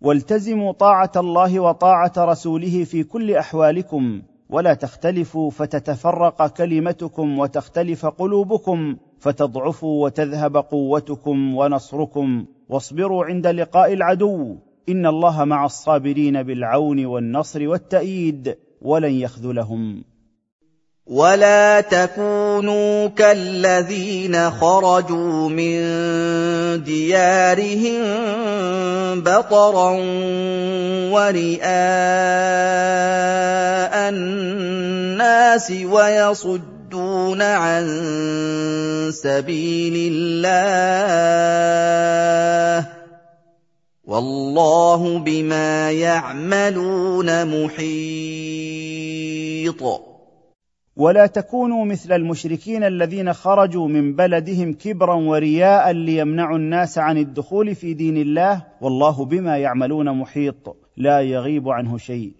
والتزموا 0.00 0.72
طاعه 0.72 1.12
الله 1.16 1.60
وطاعه 1.60 2.12
رسوله 2.18 2.84
في 2.84 3.04
كل 3.04 3.36
احوالكم 3.36 4.22
ولا 4.50 4.74
تختلفوا 4.74 5.50
فتتفرق 5.50 6.46
كلمتكم 6.46 7.38
وتختلف 7.38 8.06
قلوبكم 8.06 8.96
فتضعفوا 9.20 10.04
وتذهب 10.04 10.56
قوتكم 10.56 11.56
ونصركم 11.56 12.44
واصبروا 12.68 13.24
عند 13.24 13.46
لقاء 13.46 13.92
العدو. 13.92 14.56
إن 14.88 15.06
الله 15.06 15.44
مع 15.44 15.64
الصابرين 15.64 16.42
بالعون 16.42 17.06
والنصر 17.06 17.68
والتأييد 17.68 18.56
ولن 18.82 19.12
يخذلهم. 19.12 20.04
ولا 21.06 21.80
تكونوا 21.80 23.06
كالذين 23.08 24.50
خرجوا 24.50 25.48
من 25.48 25.80
ديارهم 26.82 28.00
بطرا 29.20 29.90
ورئاء 31.10 31.70
الناس 34.08 35.70
ويصدون 35.70 36.79
عن 37.42 37.84
سبيل 39.12 40.12
الله 40.12 41.20
والله 44.04 45.18
بما 45.18 45.92
يعملون 45.92 47.64
محيط. 47.64 48.90
ولا 50.96 51.26
تكونوا 51.26 51.84
مثل 51.84 52.12
المشركين 52.12 52.84
الذين 52.84 53.32
خرجوا 53.32 53.88
من 53.88 54.16
بلدهم 54.16 54.72
كبرا 54.72 55.14
ورياء 55.14 55.90
ليمنعوا 55.90 56.56
الناس 56.56 56.98
عن 56.98 57.18
الدخول 57.18 57.74
في 57.74 57.94
دين 57.94 58.16
الله 58.16 58.62
والله 58.80 59.24
بما 59.24 59.58
يعملون 59.58 60.18
محيط. 60.18 60.76
لا 60.96 61.20
يغيب 61.20 61.68
عنه 61.68 61.98
شيء. 61.98 62.39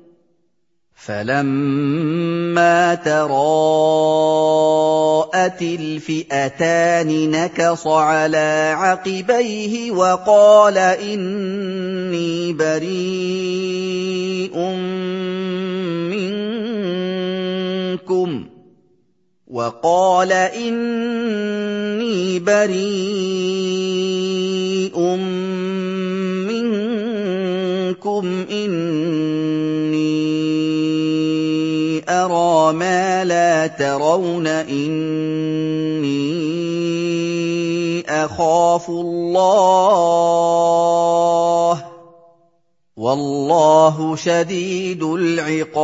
فَلَمَّا 1.05 2.95
تَرَاءَتِ 2.95 3.31
الْفِئَتَانِ 5.61 7.31
نَكَصَ 7.31 7.87
عَلَىٰ 7.87 8.73
عَقِبَيْهِ 8.77 9.91
وَقَالَ 9.91 10.77
إِنِّي 10.77 12.53
بَرِيءٌ 12.53 14.55
مِّنكُمْ 18.05 18.45
وَقَالَ 19.47 20.31
إِنِّي 20.53 22.39
بَرِيءٌ 22.39 23.81
مِّنكُمْ 26.45 28.45
إِنِّي 28.51 29.50
أَرَىٰ 32.09 32.73
مَا 32.73 33.23
لَا 33.23 33.67
تَرَوْنَ 33.67 34.47
إِنِّي 34.47 36.11
أَخَافُ 38.09 38.89
اللَّهَ 38.89 39.41
ۚ 41.75 41.83
وَاللَّهُ 42.97 44.15
شَدِيدُ 44.15 45.03
الْعِقَابِ. 45.03 45.81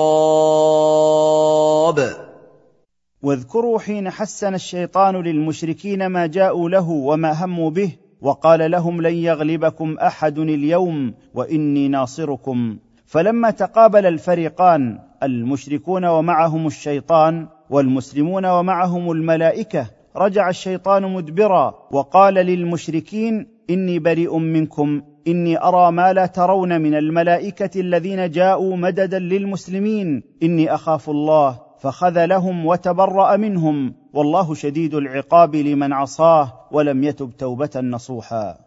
واذكروا 3.23 3.79
حين 3.79 4.09
حسن 4.09 4.53
الشيطان 4.53 5.15
للمشركين 5.15 6.07
ما 6.07 6.27
جاءوا 6.27 6.69
له 6.69 6.89
وما 6.89 7.45
هموا 7.45 7.69
به 7.69 7.91
وقال 8.21 8.71
لهم 8.71 9.01
لن 9.01 9.13
يغلبكم 9.13 9.97
أحد 9.97 10.39
اليوم 10.39 11.13
وإني 11.33 11.87
ناصركم. 11.87 12.77
فلما 13.07 13.49
تقابل 13.49 14.05
الفريقان 14.05 14.99
المشركون 15.23 16.05
ومعهم 16.05 16.67
الشيطان 16.67 17.47
والمسلمون 17.69 18.45
ومعهم 18.45 19.11
الملائكة 19.11 19.85
رجع 20.15 20.49
الشيطان 20.49 21.13
مدبرا 21.13 21.73
وقال 21.91 22.33
للمشركين 22.33 23.47
إني 23.69 23.99
بريء 23.99 24.37
منكم 24.37 25.01
إني 25.27 25.63
أرى 25.63 25.91
ما 25.91 26.13
لا 26.13 26.25
ترون 26.25 26.81
من 26.81 26.93
الملائكة 26.93 27.79
الذين 27.79 28.31
جاءوا 28.31 28.75
مددا 28.75 29.19
للمسلمين 29.19 30.23
إني 30.43 30.73
أخاف 30.73 31.09
الله 31.09 31.59
فخذلهم 31.79 32.65
وتبرأ 32.65 33.37
منهم 33.37 33.93
والله 34.13 34.53
شديد 34.53 34.93
العقاب 34.93 35.55
لمن 35.55 35.93
عصاه 35.93 36.53
ولم 36.71 37.03
يتب 37.03 37.31
توبة 37.37 37.69
نصوحا. 37.75 38.66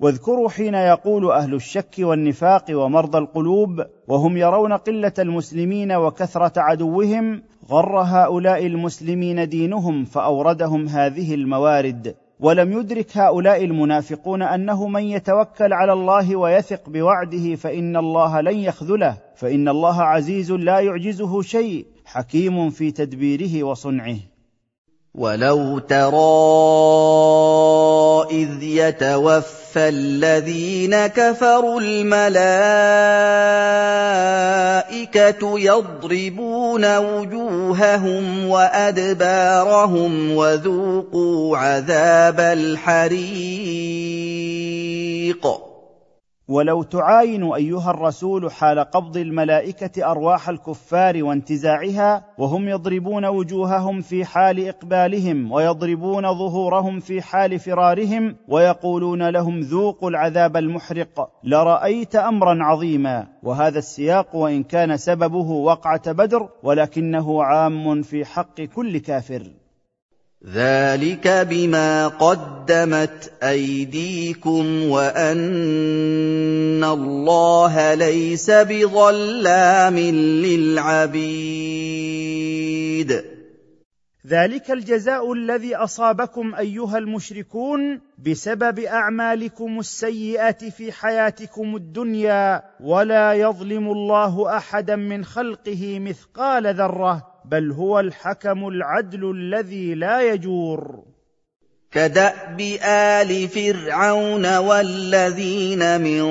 واذكروا 0.00 0.48
حين 0.48 0.74
يقول 0.74 1.30
أهل 1.30 1.54
الشك 1.54 1.94
والنفاق 1.98 2.64
ومرضى 2.70 3.18
القلوب 3.18 3.84
وهم 4.08 4.36
يرون 4.36 4.72
قلة 4.72 5.12
المسلمين 5.18 5.92
وكثرة 5.92 6.60
عدوهم 6.60 7.42
غر 7.70 8.00
هؤلاء 8.00 8.66
المسلمين 8.66 9.48
دينهم 9.48 10.04
فأوردهم 10.04 10.88
هذه 10.88 11.34
الموارد. 11.34 12.14
ولم 12.40 12.72
يدرك 12.72 13.16
هؤلاء 13.16 13.64
المنافقون 13.64 14.42
أنه 14.42 14.88
من 14.88 15.02
يتوكل 15.02 15.72
على 15.72 15.92
الله 15.92 16.36
ويثق 16.36 16.88
بوعده 16.88 17.54
فإن 17.54 17.96
الله 17.96 18.40
لن 18.40 18.58
يخذله 18.58 19.18
فإن 19.36 19.68
الله 19.68 20.02
عزيز 20.02 20.52
لا 20.52 20.80
يعجزه 20.80 21.42
شيء 21.42 21.86
حكيم 22.04 22.70
في 22.70 22.90
تدبيره 22.90 23.64
وصنعه. 23.64 24.16
ولو 25.14 25.78
ترى 25.78 26.14
اذ 28.30 28.62
يتوفى 28.62 29.88
الذين 29.88 31.06
كفروا 31.06 31.80
الملائكه 31.80 32.38
يضربون 35.58 36.98
وجوههم 36.98 38.48
وادبارهم 38.48 40.36
وذوقوا 40.36 41.58
عذاب 41.58 42.40
الحريق 42.40 43.34
ولو 46.48 46.82
تعاين 46.82 47.52
أيها 47.52 47.90
الرسول 47.90 48.52
حال 48.52 48.78
قبض 48.78 49.16
الملائكة 49.16 50.10
أرواح 50.10 50.48
الكفار 50.48 51.24
وانتزاعها 51.24 52.24
وهم 52.38 52.68
يضربون 52.68 53.26
وجوههم 53.26 54.00
في 54.00 54.24
حال 54.24 54.68
إقبالهم 54.68 55.52
ويضربون 55.52 56.22
ظهورهم 56.22 57.00
في 57.00 57.22
حال 57.22 57.58
فرارهم 57.58 58.36
ويقولون 58.48 59.28
لهم 59.28 59.60
ذوقوا 59.60 60.10
العذاب 60.10 60.56
المحرق 60.56 61.30
لرأيت 61.44 62.16
أمرا 62.16 62.64
عظيما 62.64 63.26
وهذا 63.42 63.78
السياق 63.78 64.36
وإن 64.36 64.62
كان 64.62 64.96
سببه 64.96 65.50
وقعة 65.50 66.12
بدر 66.12 66.48
ولكنه 66.62 67.44
عام 67.44 68.02
في 68.02 68.24
حق 68.24 68.60
كل 68.60 68.98
كافر. 68.98 69.63
ذلك 70.52 71.28
بما 71.28 72.08
قدمت 72.08 73.32
ايديكم 73.42 74.88
وان 74.90 76.84
الله 76.84 77.94
ليس 77.94 78.50
بظلام 78.50 79.98
للعبيد 79.98 81.64
ذلك 84.26 84.70
الجزاء 84.70 85.32
الذي 85.32 85.76
اصابكم 85.76 86.54
ايها 86.54 86.98
المشركون 86.98 88.00
بسبب 88.18 88.78
اعمالكم 88.78 89.78
السيئه 89.78 90.70
في 90.70 90.92
حياتكم 90.92 91.76
الدنيا 91.76 92.62
ولا 92.80 93.32
يظلم 93.32 93.90
الله 93.90 94.56
احدا 94.56 94.96
من 94.96 95.24
خلقه 95.24 95.98
مثقال 95.98 96.74
ذره 96.74 97.33
بل 97.44 97.72
هو 97.72 98.00
الحكم 98.00 98.68
العدل 98.68 99.30
الذي 99.30 99.94
لا 99.94 100.32
يجور. 100.32 101.02
كدأب 101.92 102.60
آل 102.84 103.48
فرعون 103.48 104.56
والذين 104.56 106.00
من 106.00 106.24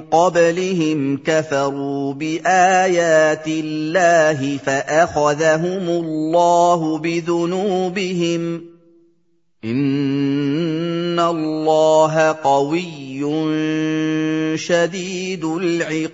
قبلهم 0.00 1.16
كفروا 1.16 2.12
بآيات 2.12 3.48
الله 3.48 4.56
فأخذهم 4.56 5.88
الله 5.88 6.98
بذنوبهم. 6.98 8.64
إن 9.64 11.20
الله 11.20 12.32
قوي 12.32 12.96
شديد 14.58 15.44
العقاب. 15.44 16.06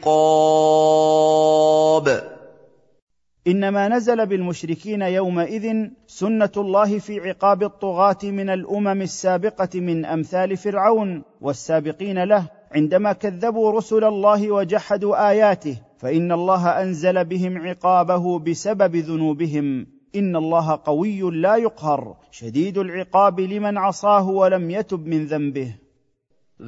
إنما 3.46 3.88
نزل 3.88 4.26
بالمشركين 4.26 5.02
يومئذ 5.02 5.88
سنة 6.06 6.50
الله 6.56 6.98
في 6.98 7.20
عقاب 7.20 7.62
الطغاة 7.62 8.18
من 8.22 8.50
الأمم 8.50 9.02
السابقة 9.02 9.80
من 9.80 10.04
أمثال 10.04 10.56
فرعون 10.56 11.22
والسابقين 11.40 12.24
له 12.24 12.46
عندما 12.74 13.12
كذبوا 13.12 13.70
رسل 13.72 14.04
الله 14.04 14.50
وجحدوا 14.50 15.30
آياته 15.30 15.76
فإن 15.98 16.32
الله 16.32 16.68
أنزل 16.68 17.24
بهم 17.24 17.58
عقابه 17.58 18.38
بسبب 18.38 18.96
ذنوبهم. 18.96 19.86
إن 20.16 20.36
الله 20.36 20.80
قوي 20.84 21.20
لا 21.20 21.56
يقهر 21.56 22.16
شديد 22.30 22.78
العقاب 22.78 23.40
لمن 23.40 23.78
عصاه 23.78 24.28
ولم 24.28 24.70
يتب 24.70 25.06
من 25.06 25.26
ذنبه. 25.26 25.74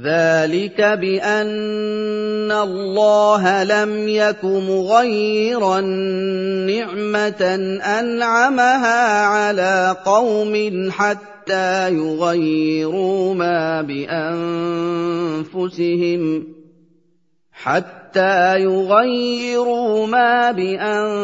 ذلك 0.02 0.80
بان 0.80 2.52
الله 2.52 3.64
لم 3.64 4.08
يك 4.08 4.44
مغيرا 4.44 5.80
نعمه 6.66 7.42
انعمها 8.00 9.24
على 9.26 9.96
قوم 10.04 10.90
حتى 10.90 11.90
يغيروا 11.90 13.34
ما 13.34 13.82
بانفسهم 15.52 16.53
حتى 17.64 18.60
يغيروا 18.60 20.06
ما 20.06 20.52
بأنفسهم 20.52 21.16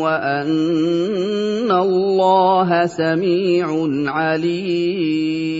وأن 0.00 1.70
الله 1.70 2.86
سميع 2.86 3.66
عليم. 4.12 5.50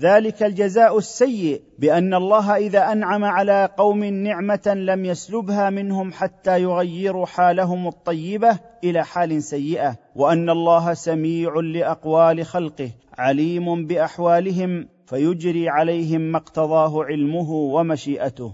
ذلك 0.00 0.42
الجزاء 0.42 0.98
السيء 0.98 1.60
بأن 1.78 2.14
الله 2.14 2.56
إذا 2.56 2.92
أنعم 2.92 3.24
على 3.24 3.68
قوم 3.76 4.04
نعمة 4.04 4.74
لم 4.76 5.04
يسلبها 5.04 5.70
منهم 5.70 6.12
حتى 6.12 6.62
يغيروا 6.62 7.26
حالهم 7.26 7.88
الطيبة 7.88 8.58
إلى 8.84 9.04
حال 9.04 9.42
سيئة 9.42 9.96
وأن 10.16 10.50
الله 10.50 10.94
سميع 10.94 11.54
لأقوال 11.54 12.46
خلقه 12.46 12.90
عليم 13.18 13.86
بأحوالهم 13.86 14.93
فيجري 15.06 15.68
عليهم 15.68 16.20
ما 16.20 16.38
اقتضاه 16.38 17.04
علمه 17.04 17.50
ومشيئته. 17.50 18.52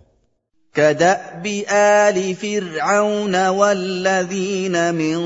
كدأب 0.74 1.46
آل 1.72 2.34
فرعون 2.34 3.48
والذين 3.48 4.94
من 4.94 5.20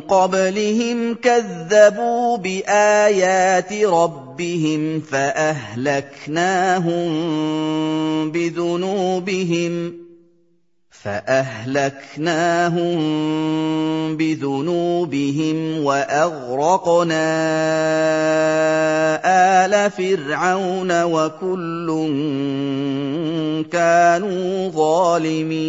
قبلهم 0.00 1.14
كذبوا 1.14 2.36
بآيات 2.36 3.72
ربهم 3.72 5.00
فأهلكناهم 5.00 6.30
بذنوبهم. 8.30 10.03
فأهلكناهم 11.04 12.96
بذنوبهم 14.16 15.84
وأغرقنا 15.84 17.24
آل 19.64 19.90
فرعون 19.90 21.02
وكل 21.02 21.88
كانوا 23.72 24.68
ظالمين. 24.68 25.64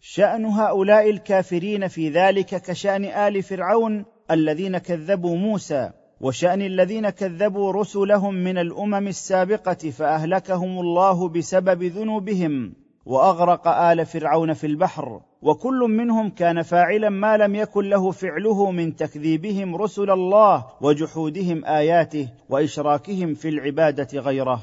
شأن 0.00 0.44
هؤلاء 0.44 1.10
الكافرين 1.10 1.88
في 1.88 2.08
ذلك 2.08 2.62
كشأن 2.62 3.04
آل 3.04 3.42
فرعون 3.42 4.04
الذين 4.30 4.78
كذبوا 4.78 5.36
موسى 5.36 5.90
وشأن 6.20 6.62
الذين 6.62 7.10
كذبوا 7.10 7.72
رسلهم 7.72 8.34
من 8.34 8.58
الأمم 8.58 9.08
السابقة 9.08 9.90
فأهلكهم 9.90 10.78
الله 10.80 11.28
بسبب 11.28 11.82
ذنوبهم 11.82 12.72
وأغرق 13.06 13.68
آل 13.68 14.06
فرعون 14.06 14.52
في 14.52 14.66
البحر. 14.66 15.20
وكل 15.42 15.78
منهم 15.78 16.30
كان 16.30 16.62
فاعلا 16.62 17.08
ما 17.08 17.36
لم 17.36 17.54
يكن 17.54 17.84
له 17.84 18.10
فعله 18.10 18.70
من 18.70 18.96
تكذيبهم 18.96 19.76
رسل 19.76 20.10
الله 20.10 20.64
وجحودهم 20.80 21.64
آياته 21.64 22.28
وإشراكهم 22.48 23.34
في 23.34 23.48
العبادة 23.48 24.20
غيره. 24.20 24.60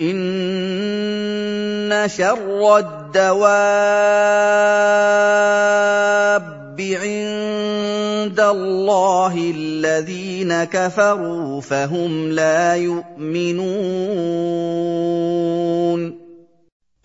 إن 0.00 1.28
شر 2.08 2.78
الدواب 2.78 3.56
عند 6.80 7.75
الله 8.40 9.50
الذين 9.54 10.64
كفروا 10.64 11.60
فهم 11.60 12.30
لا 12.30 12.74
يؤمنون. 12.74 13.56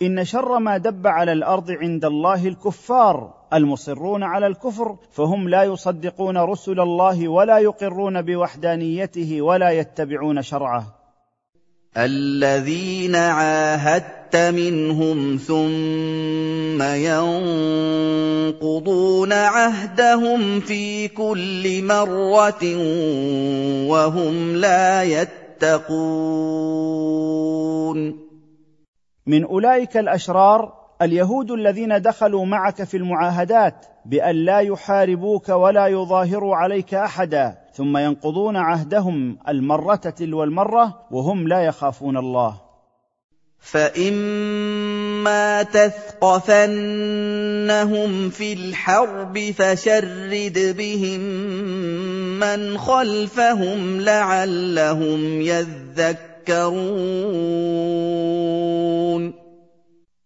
إن 0.01 0.23
شر 0.23 0.59
ما 0.59 0.77
دب 0.77 1.07
على 1.07 1.32
الأرض 1.32 1.71
عند 1.71 2.05
الله 2.05 2.47
الكفار 2.47 3.34
المصرون 3.53 4.23
على 4.23 4.47
الكفر 4.47 4.95
فهم 5.11 5.49
لا 5.49 5.63
يصدقون 5.63 6.38
رسل 6.38 6.79
الله 6.79 7.27
ولا 7.27 7.57
يقرون 7.57 8.21
بوحدانيته 8.21 9.41
ولا 9.41 9.69
يتبعون 9.69 10.41
شرعه. 10.41 11.01
الذين 11.98 13.16
عاهدت 13.16 14.36
منهم 14.36 15.38
ثم 15.38 16.82
ينقضون 18.52 19.34
عهدهم 19.34 20.60
في 20.60 21.08
كل 21.08 21.84
مرة 21.84 22.78
وهم 23.88 24.56
لا 24.56 25.04
يتقون. 25.04 25.92
من 29.28 29.44
أولئك 29.44 29.98
الأشرار 29.98 30.74
اليهود 31.02 31.52
الذين 31.52 32.02
دخلوا 32.02 32.46
معك 32.46 32.84
في 32.84 32.98
المعاهدات 32.98 33.86
بأن 34.06 34.36
لا 34.36 34.60
يحاربوك 34.60 35.50
ولا 35.50 35.88
يظاهروا 35.88 36.56
عليك 36.56 36.94
أحدا. 36.94 37.61
ثم 37.74 37.97
ينقضون 37.97 38.57
عهدهم 38.57 39.38
المرة 39.47 39.95
تلو 39.95 40.43
المرة 40.43 40.99
وهم 41.11 41.47
لا 41.47 41.61
يخافون 41.61 42.17
الله. 42.17 42.61
فاما 43.59 45.63
تثقفنهم 45.63 46.69
في 48.30 48.53
الحرب 48.53 49.39
فشرد 49.39 50.76
بهم 50.78 51.19
من 52.39 52.78
خلفهم 52.78 54.01
لعلهم 54.01 55.41
يذكرون. 55.41 56.32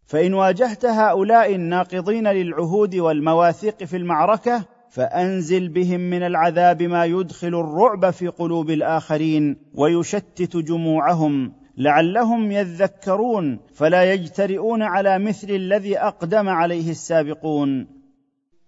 فان 0.08 0.34
واجهت 0.34 0.86
هؤلاء 0.86 1.56
الناقضين 1.56 2.28
للعهود 2.28 2.96
والمواثيق 2.96 3.84
في 3.84 3.98
المعركة 3.98 4.75
فأنزل 4.96 5.68
بهم 5.68 6.00
من 6.00 6.24
العذاب 6.24 6.84
ما 6.84 7.06
يدخل 7.06 7.48
الرعب 7.48 8.10
في 8.10 8.28
قلوب 8.28 8.70
الآخرين 8.70 9.58
ويشتت 9.74 10.58
جموعهم 10.58 11.54
لعلهم 11.78 12.52
يذكرون 12.52 13.60
فلا 13.74 14.14
يجترئون 14.14 14.82
على 14.82 15.20
مثل 15.20 15.50
الذي 15.50 15.98
أقدم 15.98 16.50
عليه 16.50 16.92
السابقون. 16.92 17.88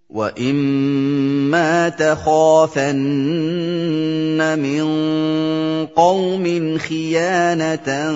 وإما 0.09 1.89
تخافن 1.89 2.99
من 4.59 4.85
قوم 5.85 6.77
خيانة 6.77 8.15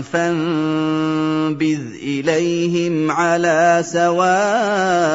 فانبذ 0.00 1.80
إليهم 2.02 3.10
على 3.10 3.82
سواء 3.84 5.12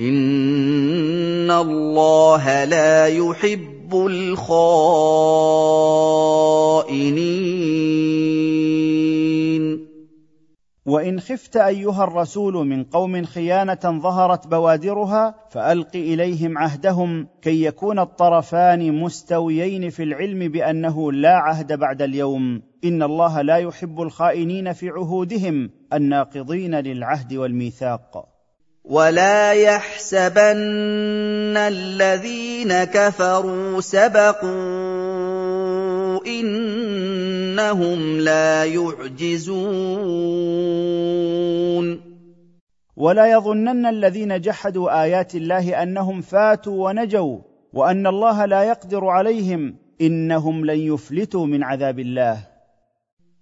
ان 0.00 1.50
الله 1.50 2.64
لا 2.64 3.06
يحب 3.06 3.94
الخائنين 3.94 4.58
وان 10.86 11.20
خفت 11.20 11.56
ايها 11.56 12.04
الرسول 12.04 12.66
من 12.66 12.84
قوم 12.84 13.24
خيانه 13.24 13.80
ظهرت 13.84 14.46
بوادرها 14.46 15.34
فالق 15.50 15.96
اليهم 15.96 16.58
عهدهم 16.58 17.28
كي 17.42 17.64
يكون 17.64 17.98
الطرفان 17.98 18.92
مستويين 18.92 19.90
في 19.90 20.02
العلم 20.02 20.48
بانه 20.48 21.12
لا 21.12 21.34
عهد 21.34 21.78
بعد 21.78 22.02
اليوم 22.02 22.62
ان 22.84 23.02
الله 23.02 23.42
لا 23.42 23.56
يحب 23.56 24.00
الخائنين 24.00 24.72
في 24.72 24.88
عهودهم 24.88 25.70
الناقضين 25.92 26.74
للعهد 26.74 27.34
والميثاق 27.34 28.37
ولا 28.88 29.52
يحسبن 29.52 31.56
الذين 31.56 32.84
كفروا 32.84 33.80
سبقوا 33.80 34.48
انهم 36.26 38.20
لا 38.20 38.64
يعجزون 38.64 39.58
ولا 42.96 43.32
يظنن 43.32 43.86
الذين 43.86 44.40
جحدوا 44.40 45.02
ايات 45.02 45.34
الله 45.34 45.82
انهم 45.82 46.20
فاتوا 46.20 46.88
ونجوا 46.88 47.38
وان 47.72 48.06
الله 48.06 48.44
لا 48.44 48.62
يقدر 48.62 49.06
عليهم 49.06 49.76
انهم 50.00 50.64
لن 50.64 50.78
يفلتوا 50.78 51.46
من 51.46 51.62
عذاب 51.62 51.98
الله 51.98 52.57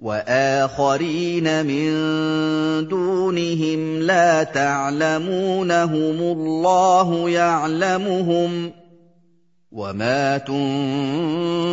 وآخرين 0.00 1.66
من 1.66 1.90
دونهم 2.88 4.02
لا 4.02 4.42
تعلمونهم 4.42 6.18
الله 6.20 7.30
يعلمهم 7.30 8.72
وما 9.72 10.38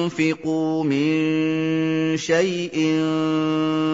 تنفقوا 0.05 0.83
من 0.83 2.17
شيء 2.17 2.75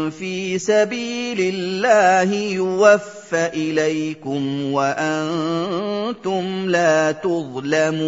في 0.09 0.57
سبيل 0.59 1.39
الله 1.39 2.33
يوفى 2.33 3.47
إليكم 3.53 4.71
وأنتم 4.73 6.45
لا 6.69 7.11
تظلمون 7.11 8.03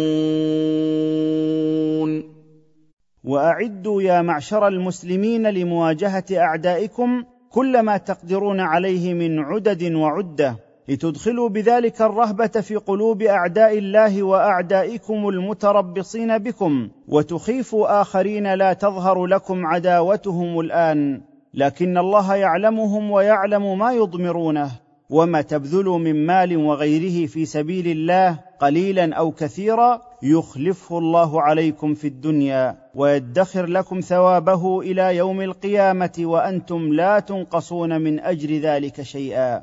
وأعدوا 3.26 4.02
يا 4.02 4.22
معشر 4.22 4.68
المسلمين 4.68 5.46
لمواجهة 5.46 6.24
أعدائكم 6.32 7.24
كل 7.50 7.82
ما 7.82 7.96
تقدرون 7.96 8.60
عليه 8.60 9.14
من 9.14 9.38
عدد 9.38 9.92
وعدة 9.92 10.56
لتدخلوا 10.88 11.48
بذلك 11.48 12.02
الرهبة 12.02 12.46
في 12.46 12.76
قلوب 12.76 13.22
أعداء 13.22 13.78
الله 13.78 14.22
وأعدائكم 14.22 15.28
المتربصين 15.28 16.38
بكم 16.38 16.88
وتخيفوا 17.08 18.00
آخرين 18.00 18.54
لا 18.54 18.72
تظهر 18.72 19.26
لكم 19.26 19.66
عداوتهم 19.66 20.60
الآن 20.60 21.20
لكن 21.54 21.98
الله 21.98 22.34
يعلمهم 22.34 23.10
ويعلم 23.10 23.78
ما 23.78 23.92
يضمرونه. 23.92 24.70
وما 25.10 25.42
تبذلوا 25.42 25.98
من 25.98 26.26
مال 26.26 26.56
وغيره 26.56 27.26
في 27.26 27.46
سبيل 27.46 27.86
الله 27.86 28.38
قليلا 28.60 29.14
أو 29.14 29.30
كثيرا 29.30 30.00
يخلفه 30.22 30.98
الله 30.98 31.42
عليكم 31.42 31.94
في 31.94 32.06
الدنيا 32.06 32.76
ويدخر 32.94 33.66
لكم 33.66 34.00
ثوابه 34.00 34.80
إلى 34.80 35.16
يوم 35.16 35.40
القيامة 35.42 36.12
وأنتم 36.18 36.92
لا 36.92 37.18
تنقصون 37.20 38.00
من 38.00 38.20
أجر 38.20 38.58
ذلك 38.58 39.02
شيئا. 39.02 39.62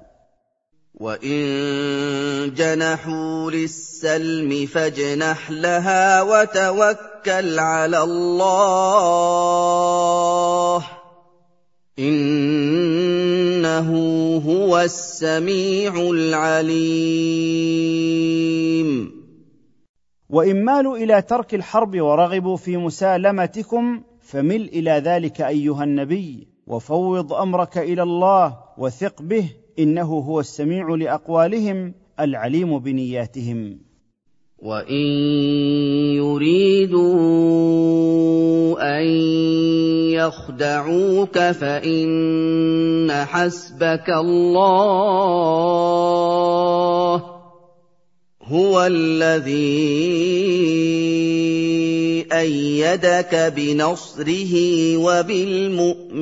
وإن 0.94 2.54
جنحوا 2.54 3.52
للسلم 3.52 4.66
فاجنح 4.66 5.52
لها 5.52 6.22
وتوكل 6.22 7.60
على 7.60 8.04
الله. 8.04 9.44
إنه 12.00 13.90
هو 14.46 14.80
السميع 14.80 16.10
العليم. 16.10 17.24
وان 20.30 20.66
مالوا 20.66 20.98
إلى 20.98 21.22
ترك 21.22 21.56
الحرب 21.56 22.02
ورغبوا 22.02 22.58
في 22.58 22.78
مسالمتكم 22.78 24.02
فمل 24.22 24.62
إلى 24.62 24.92
ذلك 24.92 25.42
أيها 25.42 25.84
النبي 25.84 26.48
وفوض 26.68 27.34
أمرك 27.34 27.78
إلى 27.78 28.04
الله 28.04 28.58
وثق 28.78 29.22
به 29.22 29.50
إنه 29.80 30.14
هو 30.14 30.40
السميع 30.40 30.96
لأقوالهم 30.96 31.94
العليم 32.20 32.80
بنياتهم. 32.80 33.80
وان 34.64 35.04
يريدوا 36.16 37.04
ان 38.80 39.06
يخدعوك 40.16 41.40
فان 41.40 43.12
حسبك 43.12 44.10
الله 44.10 45.34
هو 48.44 48.86
الذي 48.86 49.54
إيدك 52.32 53.54
بنصره 53.56 54.54
وبالمؤمنين 54.98 56.14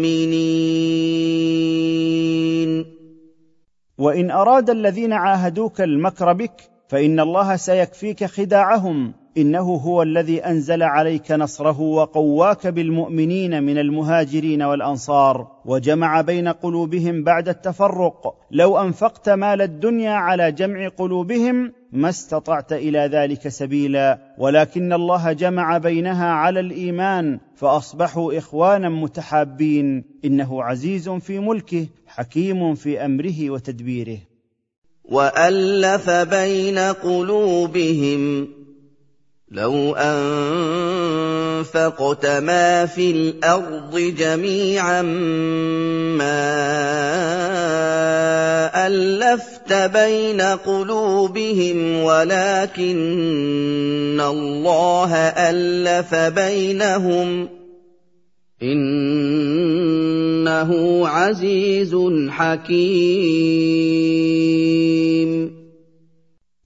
وان 3.98 4.32
اراد 4.32 4.70
الذين 4.70 5.14
عاهدوك 5.14 5.82
المكر 5.82 6.34
بك 6.34 6.72
فإن 6.92 7.20
الله 7.20 7.56
سيكفيك 7.56 8.26
خداعهم. 8.26 9.14
إنه 9.38 9.62
هو 9.62 10.02
الذي 10.02 10.40
أنزل 10.40 10.84
عليك 10.84 11.32
نصره 11.32 11.80
وقواك 11.82 12.68
بالمؤمنين 12.68 13.64
من 13.64 13.78
المهاجرين 13.78 14.62
والأنصار 14.62 15.48
وجمع 15.66 16.22
بين 16.22 16.48
قلوبهم 16.48 17.24
بعد 17.24 17.50
التفرق. 17.50 18.36
لو 18.52 18.78
أنفقت 18.78 19.30
مال 19.30 19.62
الدنيا 19.62 20.12
على 20.12 20.52
جمع 20.52 20.88
قلوبهم 20.88 21.74
ما 21.92 22.10
استطعت 22.10 22.74
إلى 22.74 23.00
ذلك 23.00 23.48
سبيلا. 23.48 24.36
ولكن 24.38 24.94
الله 24.94 25.34
جمع 25.34 25.78
بينها 25.78 26.32
على 26.32 26.60
الإيمان 26.60 27.40
فأصبحوا 27.56 28.38
إخوانا 28.38 28.90
متحابين. 28.90 30.04
إنه 30.26 30.64
عزيز 30.64 31.10
في 31.10 31.40
ملكه 31.40 31.88
حكيم 32.08 32.76
في 32.76 33.06
أمره 33.06 33.50
وتدبيره. 33.50 34.18
وألف 35.12 36.10
بين 36.10 36.80
قلوبهم 36.80 38.48
لو 39.52 39.96
أنفقت 41.60 42.26
ما 42.26 42.86
في 42.86 43.12
الأرض 43.12 43.98
جميعا 44.00 45.02
ما 46.16 46.48
ألفت 48.88 49.74
بين 49.74 50.42
قلوبهم 50.42 52.04
ولكن 52.04 53.02
الله 54.22 55.16
ألف 55.16 56.16
بينهم 56.16 57.61
إنه 58.64 60.22
عزيز 61.08 61.96
حكيم. 62.30 63.62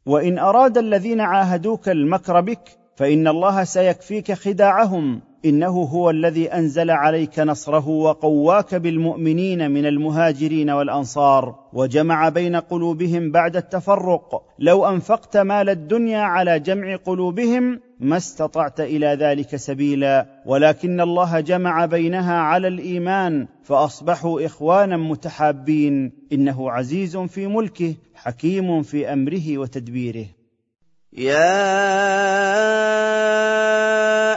وإن 0.05 0.39
أراد 0.39 0.77
الذين 0.77 1.21
عاهدوك 1.21 1.89
المكر 1.89 2.41
بك 2.41 2.69
فإن 2.95 3.27
الله 3.27 3.63
سيكفيك 3.63 4.31
خداعهم. 4.31 5.21
إنه 5.45 5.69
هو 5.69 6.09
الذي 6.09 6.47
أنزل 6.47 6.91
عليك 6.91 7.39
نصره 7.39 7.87
وقواك 7.87 8.75
بالمؤمنين 8.75 9.71
من 9.71 9.85
المهاجرين 9.85 10.69
والأنصار 10.69 11.55
وجمع 11.73 12.29
بين 12.29 12.55
قلوبهم 12.55 13.31
بعد 13.31 13.55
التفرق. 13.55 14.43
لو 14.59 14.85
أنفقت 14.85 15.37
مال 15.37 15.69
الدنيا 15.69 16.19
على 16.19 16.59
جمع 16.59 16.95
قلوبهم 16.95 17.79
ما 17.99 18.17
استطعت 18.17 18.79
إلى 18.79 19.07
ذلك 19.07 19.55
سبيلا. 19.55 20.25
ولكن 20.45 21.01
الله 21.01 21.39
جمع 21.39 21.85
بينها 21.85 22.37
على 22.37 22.67
الإيمان 22.67 23.47
فأصبحوا 23.63 24.45
إخوانا 24.45 24.97
متحابين. 24.97 26.11
إنه 26.33 26.71
عزيز 26.71 27.17
في 27.17 27.47
ملكه 27.47 27.95
حكيم 28.15 28.81
في 28.81 29.13
أمره 29.13 29.57
وتدبيره. 29.57 30.25
يا 31.17 31.55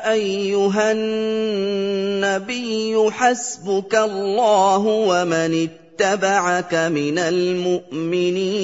ايها 0.07 0.93
النبي 0.93 1.91
حسبك 3.11 3.95
الله 3.95 4.79
ومن 4.79 5.69
اتبعك 5.69 6.75
من 6.75 7.19
المؤمنين. 7.19 8.59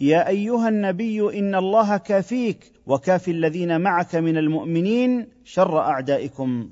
يا 0.00 0.28
ايها 0.28 0.68
النبي 0.68 1.38
ان 1.38 1.54
الله 1.54 1.96
كافيك 1.96 2.72
وكافي 2.86 3.30
الذين 3.30 3.80
معك 3.80 4.14
من 4.14 4.36
المؤمنين 4.36 5.28
شر 5.44 5.78
اعدائكم. 5.78 6.70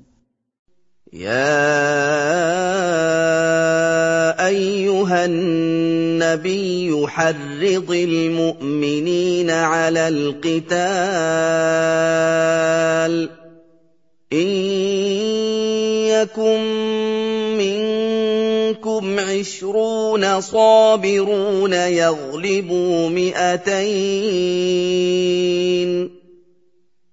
يا 1.15 1.55
ايها 4.47 5.25
النبي 5.25 7.07
حرض 7.07 7.91
المؤمنين 7.91 9.49
على 9.49 10.07
القتال 10.07 10.75
ان 14.33 14.47
يكن 16.11 16.59
منكم 17.57 19.19
عشرون 19.19 20.41
صابرون 20.41 21.73
يغلبوا 21.73 23.09
مئتين 23.09 24.55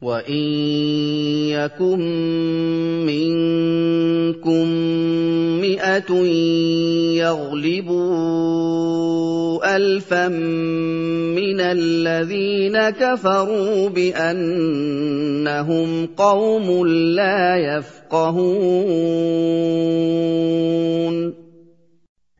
وان 0.02 0.42
يكن 1.54 2.00
منكم 3.06 4.66
مئه 5.62 6.12
يغلبوا 7.22 8.42
الفا 9.76 10.28
من 10.28 11.60
الذين 11.60 12.90
كفروا 12.90 13.88
بانهم 13.88 15.08
قوم 16.06 16.86
لا 16.86 17.56
يفقهون 17.56 19.02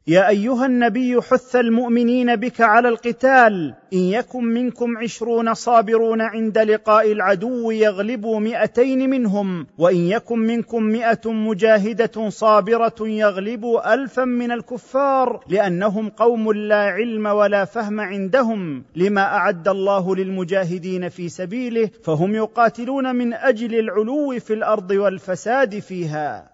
يا 0.07 0.29
أيها 0.29 0.67
النبي 0.67 1.21
حث 1.21 1.57
المؤمنين 1.57 2.37
بك 2.37 2.61
على 2.61 2.89
القتال. 2.89 3.75
إن 3.93 3.99
يكن 3.99 4.45
منكم 4.45 4.99
عشرون 4.99 5.55
صابرون 5.55 6.21
عند 6.21 6.59
لقاء 6.59 7.13
العدو 7.13 7.71
يغلبوا 7.71 8.41
مئتين 8.41 9.11
منهم. 9.11 9.67
وإن 9.79 9.97
يكن 9.97 10.39
منكم 10.39 10.83
مئة 10.83 11.33
مجاهدة 11.33 12.29
صابرة 12.29 12.95
يغلبوا 13.01 13.95
الفا 13.95 14.25
من 14.25 14.53
الكفار. 14.53 15.45
لأنهم 15.49 16.09
قوم 16.09 16.53
لا 16.53 16.83
علم 16.83 17.27
ولا 17.27 17.65
فهم 17.65 18.01
عندهم. 18.01 18.85
لما 18.97 19.23
أعد 19.23 19.69
الله 19.69 20.17
للمجاهدين 20.17 21.09
في 21.09 21.29
سبيله 21.29 21.91
فهم 22.05 22.35
يقاتلون 22.35 23.17
من 23.17 23.35
أجل 23.35 23.79
العلو 23.79 24.39
في 24.39 24.53
الأرض 24.55 24.91
والفساد 24.91 25.79
فيها. 25.79 26.52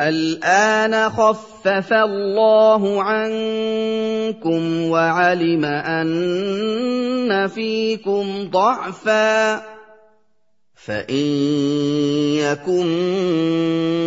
الآن 0.00 1.10
خفف 1.10 1.92
الله 1.92 3.02
عنكم 3.02 4.82
وعلم 4.82 5.64
أن 5.64 7.48
فيكم 7.48 8.50
ضعفا 8.50 9.62
فإن 10.86 11.26
يكن 12.38 12.86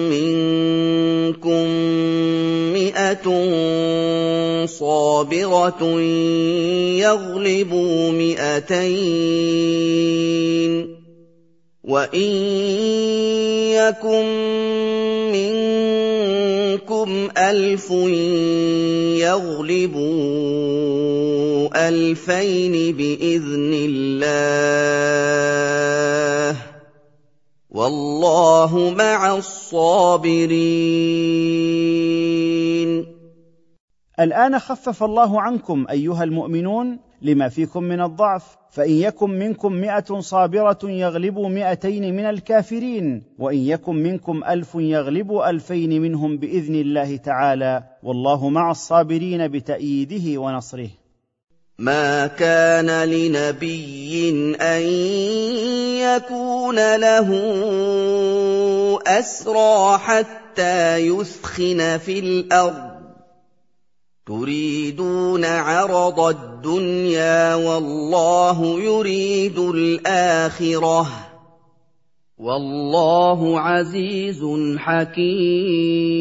منكم 0.10 1.66
مئة 2.74 3.26
صابرة 4.66 5.84
يغلبوا 7.04 8.12
مئتين 8.12 9.42
وان 11.92 12.32
يكن 13.76 14.26
منكم 15.36 17.10
الف 17.38 17.92
يغلبوا 19.20 20.30
الفين 21.90 22.96
باذن 22.96 23.72
الله 23.90 25.02
والله 27.70 28.94
مع 28.98 29.36
الصابرين. 29.36 30.62
الآن 34.20 34.60
خفف 34.60 35.04
الله 35.04 35.42
عنكم 35.42 35.86
أيها 35.90 36.24
المؤمنون 36.24 37.11
لما 37.22 37.50
فيكم 37.50 37.84
من 37.84 38.02
الضعف 38.02 38.58
فإن 38.72 38.92
يكن 38.92 39.30
منكم 39.30 39.74
مائه 39.74 40.20
صابرة 40.20 40.80
يغلبوا 40.84 41.50
مائتين 41.50 42.16
من 42.16 42.26
الكافرين 42.26 43.24
وإن 43.40 43.58
يكن 43.58 43.96
منكم 43.96 44.44
ألف 44.44 44.76
يغلبوا 44.76 45.50
ألفين 45.50 46.02
منهم 46.02 46.38
بإذن 46.38 46.76
الله 46.76 47.18
تعالى 47.18 47.84
والله 48.04 48.50
مع 48.50 48.72
الصابرين 48.72 49.48
بتأييده 49.48 50.42
ونصره. 50.42 50.90
ما 51.80 52.28
كان 52.28 53.10
لنبي 53.10 54.30
أن 54.62 54.82
يكون 56.02 56.96
له 56.96 57.30
أسرى 59.08 59.98
حتى 59.98 60.98
يثخن 60.98 61.98
في 61.98 62.20
الأرض. 62.20 62.91
تريدون 64.26 65.46
عرض 65.46 66.20
الدنيا 66.20 67.56
والله 67.56 68.80
يريد 68.80 69.60
الآخرة. 69.60 71.08
والله 72.38 73.60
عزيز 73.60 74.46
حكيم. 74.78 76.12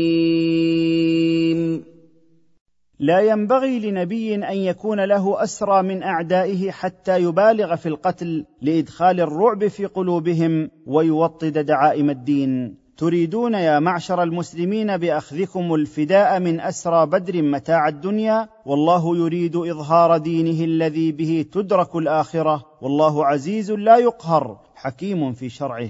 لا 3.00 3.20
ينبغي 3.20 3.78
لنبي 3.78 4.34
أن 4.34 4.56
يكون 4.56 5.04
له 5.04 5.42
أسرى 5.42 5.82
من 5.82 6.02
أعدائه 6.02 6.70
حتى 6.70 7.22
يبالغ 7.22 7.76
في 7.76 7.88
القتل 7.88 8.44
لإدخال 8.62 9.20
الرعب 9.20 9.68
في 9.68 9.86
قلوبهم 9.86 10.70
ويوطد 10.86 11.58
دعائم 11.58 12.10
الدين. 12.10 12.76
تريدون 13.00 13.54
يا 13.54 13.78
معشر 13.78 14.22
المسلمين 14.22 14.96
بأخذكم 14.96 15.74
الفداء 15.74 16.40
من 16.40 16.60
أسرى 16.60 17.06
بدر 17.06 17.42
متاع 17.42 17.88
الدنيا؟ 17.88 18.48
والله 18.66 19.16
يريد 19.16 19.56
إظهار 19.56 20.16
دينه 20.18 20.64
الذي 20.64 21.12
به 21.12 21.44
تدرك 21.52 21.96
الآخرة. 21.96 22.66
والله 22.80 23.26
عزيز 23.26 23.70
لا 23.70 23.96
يقهر. 23.96 24.56
حكيم 24.74 25.32
في 25.32 25.48
شرعه. 25.48 25.88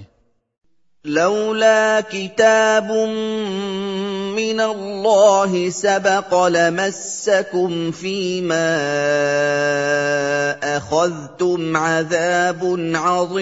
لولا 1.05 2.01
كتاب 2.01 2.91
من 4.35 4.61
الله 4.61 5.69
سبق 5.69 6.47
لمسكم 6.47 7.91
فيما 7.91 8.77
أخذتم 10.77 11.77
عذاب 11.77 12.91
عظيم. 12.95 13.41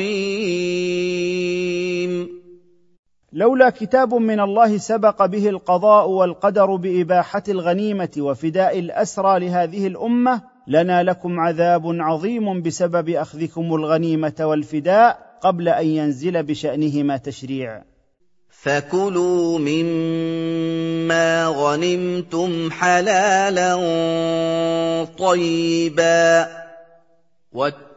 لولا 3.34 3.70
كتاب 3.70 4.14
من 4.14 4.40
الله 4.40 4.78
سبق 4.78 5.26
به 5.26 5.50
القضاء 5.50 6.10
والقدر 6.10 6.76
بإباحة 6.76 7.44
الغنيمة 7.50 8.10
وفداء 8.18 8.80
الأسرى 8.80 9.40
لهذه 9.40 9.88
الأمة 9.88 10.42
لنا 10.68 11.04
لكم 11.04 11.40
عذاب 11.40 11.82
عظيم 11.86 12.62
بسبب 12.62 13.10
أخذكم 13.10 13.76
الغنيمة 13.76 14.36
والفداء 14.40 15.38
قبل 15.42 15.70
أن 15.70 15.88
ينزل 15.88 16.44
بشأنهما 16.44 17.18
تشريع. 17.18 17.84
فكلوا 18.50 19.60
مما 19.60 21.48
غنمتم 21.48 22.72
حلالا 22.72 23.76
طيبا 25.18 26.48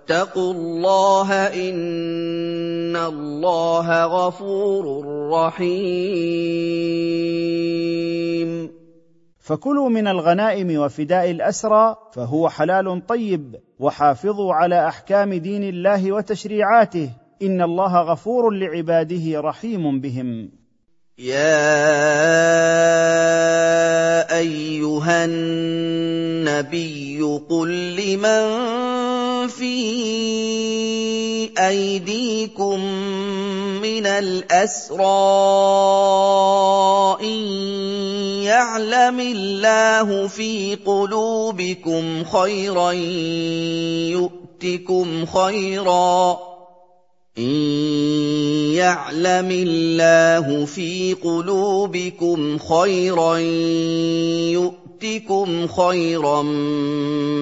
واتقوا 0.02 0.54
الله 0.54 1.30
إن 1.46 2.96
الله 2.96 4.04
غفور 4.04 5.06
رحيم. 5.30 5.92
فكلوا 9.38 9.88
من 9.88 10.06
الغنائم 10.08 10.78
وفداء 10.78 11.30
الأسرى 11.30 11.96
فهو 12.12 12.48
حلال 12.48 13.06
طيب 13.06 13.56
وحافظوا 13.78 14.54
على 14.54 14.88
أحكام 14.88 15.34
دين 15.34 15.62
الله 15.62 16.12
وتشريعاته. 16.12 17.10
إن 17.42 17.62
الله 17.62 18.00
غفور 18.02 18.50
لعباده 18.50 19.40
رحيم 19.40 20.00
بهم. 20.00 20.61
يا 21.22 21.38
ايها 24.38 25.24
النبي 25.24 26.62
قل 27.50 27.70
لمن 27.96 28.42
في 29.48 29.74
ايديكم 31.58 32.80
من 33.82 34.06
الاسرى 34.06 34.98
ان 37.22 37.38
يعلم 38.42 39.20
الله 39.20 40.26
في 40.28 40.78
قلوبكم 40.86 42.24
خيرا 42.24 42.92
يؤتكم 44.10 45.26
خيرا 45.26 46.51
إن 47.38 47.44
يعلم 48.76 49.50
الله 49.50 50.64
في 50.64 51.12
قلوبكم 51.14 52.58
خيرا 52.58 53.38
يؤتكم 54.52 55.66
خيرا 55.66 56.42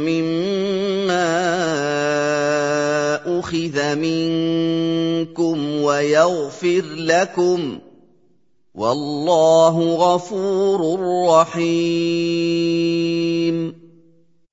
مما 0.06 1.26
أخذ 3.38 3.96
منكم 3.96 5.82
ويغفر 5.82 6.82
لكم 6.96 7.78
والله 8.74 9.94
غفور 9.94 11.00
رحيم. 11.28 12.70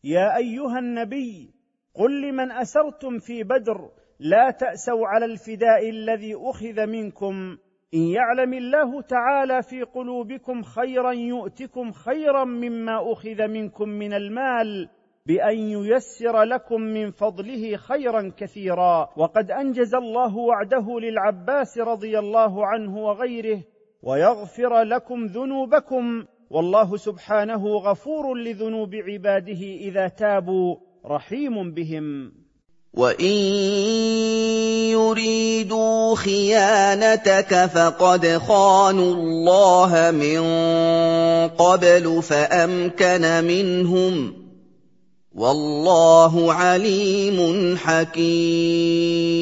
يا 0.04 0.38
أيها 0.38 0.80
النبي 0.80 1.54
قل 1.96 2.22
لمن 2.22 2.52
أسرتم 2.52 3.20
في 3.20 3.44
بدر 3.44 3.90
لا 4.20 4.52
تأسوا 4.52 5.08
على 5.08 5.26
الفداء 5.26 5.90
الذي 5.90 6.36
أخذ 6.36 6.88
منكم. 6.88 7.58
إن 7.94 8.00
يعلم 8.00 8.54
الله 8.54 9.02
تعالى 9.02 9.62
في 9.64 9.84
قلوبكم 9.84 10.62
خيرا 10.62 11.12
يؤتكم 11.12 11.92
خيرا 11.92 12.46
مما 12.46 13.12
أخذ 13.12 13.48
منكم 13.48 13.90
من 13.90 14.14
المال 14.14 14.90
بأن 15.26 15.58
ييسر 15.58 16.44
لكم 16.44 16.82
من 16.82 17.12
فضله 17.12 17.76
خيرا 17.76 18.32
كثيرا. 18.38 19.10
وقد 19.18 19.52
أنجز 19.52 19.96
الله 19.96 20.38
وعده 20.38 21.00
للعباس 21.00 21.78
رضي 21.78 22.20
الله 22.20 22.66
عنه 22.66 22.98
وغيره 22.98 23.64
ويغفر 24.04 24.82
لكم 24.82 25.26
ذنوبكم. 25.26 26.26
والله 26.50 26.98
سبحانه 26.98 27.68
غفور 27.68 28.38
لذنوب 28.38 28.96
عباده 28.96 29.62
إذا 29.62 30.08
تابوا 30.08 30.76
رحيم 31.06 31.74
بهم. 31.74 32.32
وَإِن 32.98 33.38
يُرِيدُوا 34.90 36.16
خِيَانَتَكَ 36.16 37.66
فَقَدْ 37.66 38.28
خَانُوا 38.28 39.14
اللَّهَ 39.14 40.12
مِن 40.12 40.42
قَبْلُ 41.48 42.22
فَأَمْكَنَ 42.22 43.44
مِنْهُمْ 43.44 44.32
ۗ 44.32 44.34
وَاللَّهُ 45.36 46.54
عَلِيمٌ 46.54 47.78
حَكِيمٌ. 47.78 49.38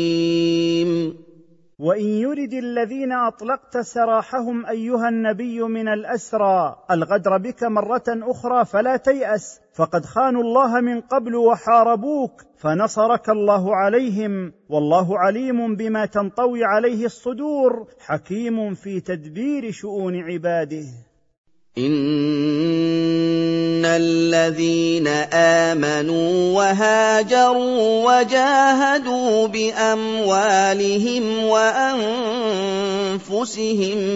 وان 1.80 2.06
يرد 2.06 2.54
الذين 2.54 3.12
اطلقت 3.12 3.78
سراحهم 3.78 4.66
ايها 4.66 5.10
النبي 5.10 5.62
من 5.62 5.88
الاسرى 5.88 6.76
الغدر 6.92 7.38
بك 7.38 7.64
مره 7.64 8.04
أخرى 8.08 8.66
فلا 8.66 8.98
تياس 8.98 9.60
فقد 9.74 10.06
خانوا 10.06 10.42
الله 10.42 10.82
من 10.82 11.02
قبل 11.02 11.36
وحاربوك 11.36 12.42
فنصرك 12.66 13.30
الله 13.30 13.76
عليهم 13.76 14.54
والله 14.70 15.20
عليم 15.20 15.76
بما 15.76 16.06
تنطوي 16.06 16.60
عليه 16.64 17.06
الصدور 17.06 17.88
حكيم 18.00 18.74
في 18.74 19.00
تدبير 19.00 19.72
شؤون 19.72 20.16
عباده. 20.16 20.86
إِنَّ 21.78 21.96
الَّذِينَ 23.86 25.08
آمَنُوا 25.34 26.58
وَهَاجَرُوا 26.58 28.06
وَجَاهَدُوا 28.08 29.48
بِأَمْوَالِهِمْ 29.48 31.44
وَأَنفُسِهِمْ 31.46 32.20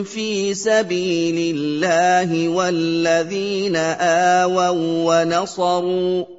فِي 0.03 0.53
سَبِيلِ 0.53 1.55
اللَّهِ 1.55 2.49
وَالَّذِينَ 2.49 3.75
آوَوا 3.75 5.03
وَّنَصَرُوا 5.05 6.38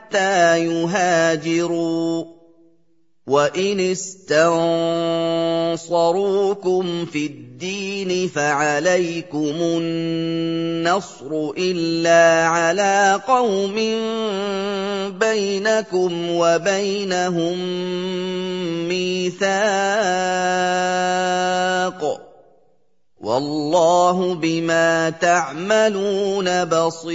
حَتَّىٰ 0.11 0.63
يُهَاجِرُوا 0.65 2.23
ۚ. 2.23 2.27
وَإِنِ 3.27 3.79
اسْتَنصَرُوكُمْ 3.79 4.65
فِي 7.05 7.25
الدِّينِ 7.25 8.27
فَعَلَيْكُمُ 8.27 9.55
النَّصْرُ 9.61 11.51
إِلَّا 11.57 12.47
عَلَىٰ 12.47 13.21
قَوْمٍ 13.27 13.75
بَيْنَكُمْ 15.19 16.29
وَبَيْنَهُم 16.31 17.57
مِّيثَاقٌ 18.87 19.51
ۗ 22.17 22.21
وَاللَّهُ 23.21 24.33
بِمَا 24.35 25.09
تَعْمَلُونَ 25.09 26.65
بَصِيرٌ 26.65 27.11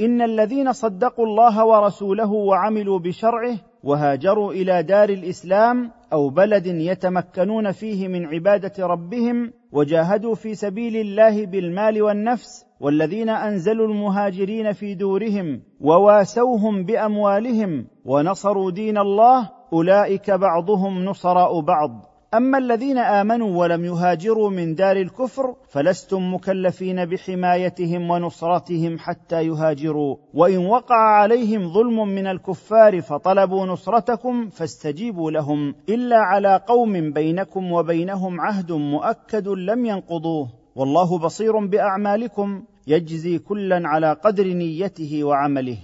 إن 0.00 0.22
الذين 0.22 0.72
صدقوا 0.72 1.26
الله 1.26 1.66
ورسوله 1.66 2.32
وعملوا 2.32 2.98
بشرعه 2.98 3.56
وهاجروا 3.82 4.52
إلى 4.52 4.82
دار 4.82 5.08
الإسلام 5.08 5.90
أو 6.12 6.28
بلد 6.28 6.66
يتمكنون 6.66 7.72
فيه 7.72 8.08
من 8.08 8.26
عبادة 8.26 8.86
ربهم 8.86 9.52
وجاهدوا 9.72 10.34
في 10.34 10.54
سبيل 10.54 10.96
الله 10.96 11.46
بالمال 11.46 12.02
والنفس 12.02 12.66
والذين 12.80 13.28
أنزلوا 13.28 13.86
المهاجرين 13.86 14.72
في 14.72 14.94
دورهم 14.94 15.62
وواسوهم 15.80 16.84
بأموالهم 16.84 17.86
ونصروا 18.04 18.70
دين 18.70 18.98
الله 18.98 19.50
أولئك 19.72 20.30
بعضهم 20.30 21.04
نصراء 21.04 21.60
بعض. 21.60 22.07
أما 22.34 22.58
الذين 22.58 22.98
آمنوا 22.98 23.56
ولم 23.58 23.84
يهاجروا 23.84 24.50
من 24.50 24.74
دار 24.74 24.96
الكفر 24.96 25.54
فلستم 25.68 26.34
مكلفين 26.34 27.04
بحمايتهم 27.04 28.10
ونصرتهم 28.10 28.98
حتى 28.98 29.46
يهاجروا. 29.46 30.16
وإن 30.34 30.66
وقع 30.66 30.96
عليهم 30.96 31.72
ظلم 31.72 32.08
من 32.08 32.26
الكفار 32.26 33.00
فطلبوا 33.00 33.66
نصرتكم 33.66 34.48
فاستجيبوا 34.48 35.30
لهم. 35.30 35.74
إلا 35.88 36.16
على 36.16 36.60
قوم 36.68 37.12
بينكم 37.12 37.72
وبينهم 37.72 38.40
عهد 38.40 38.72
مؤكد 38.72 39.48
لم 39.48 39.86
ينقضوه. 39.86 40.48
والله 40.76 41.18
بصير 41.18 41.66
بأعمالكم 41.66 42.62
يجزي 42.86 43.38
كلا 43.38 43.82
على 43.84 44.12
قدر 44.12 44.46
نيته 44.46 45.24
وعمله. 45.24 45.78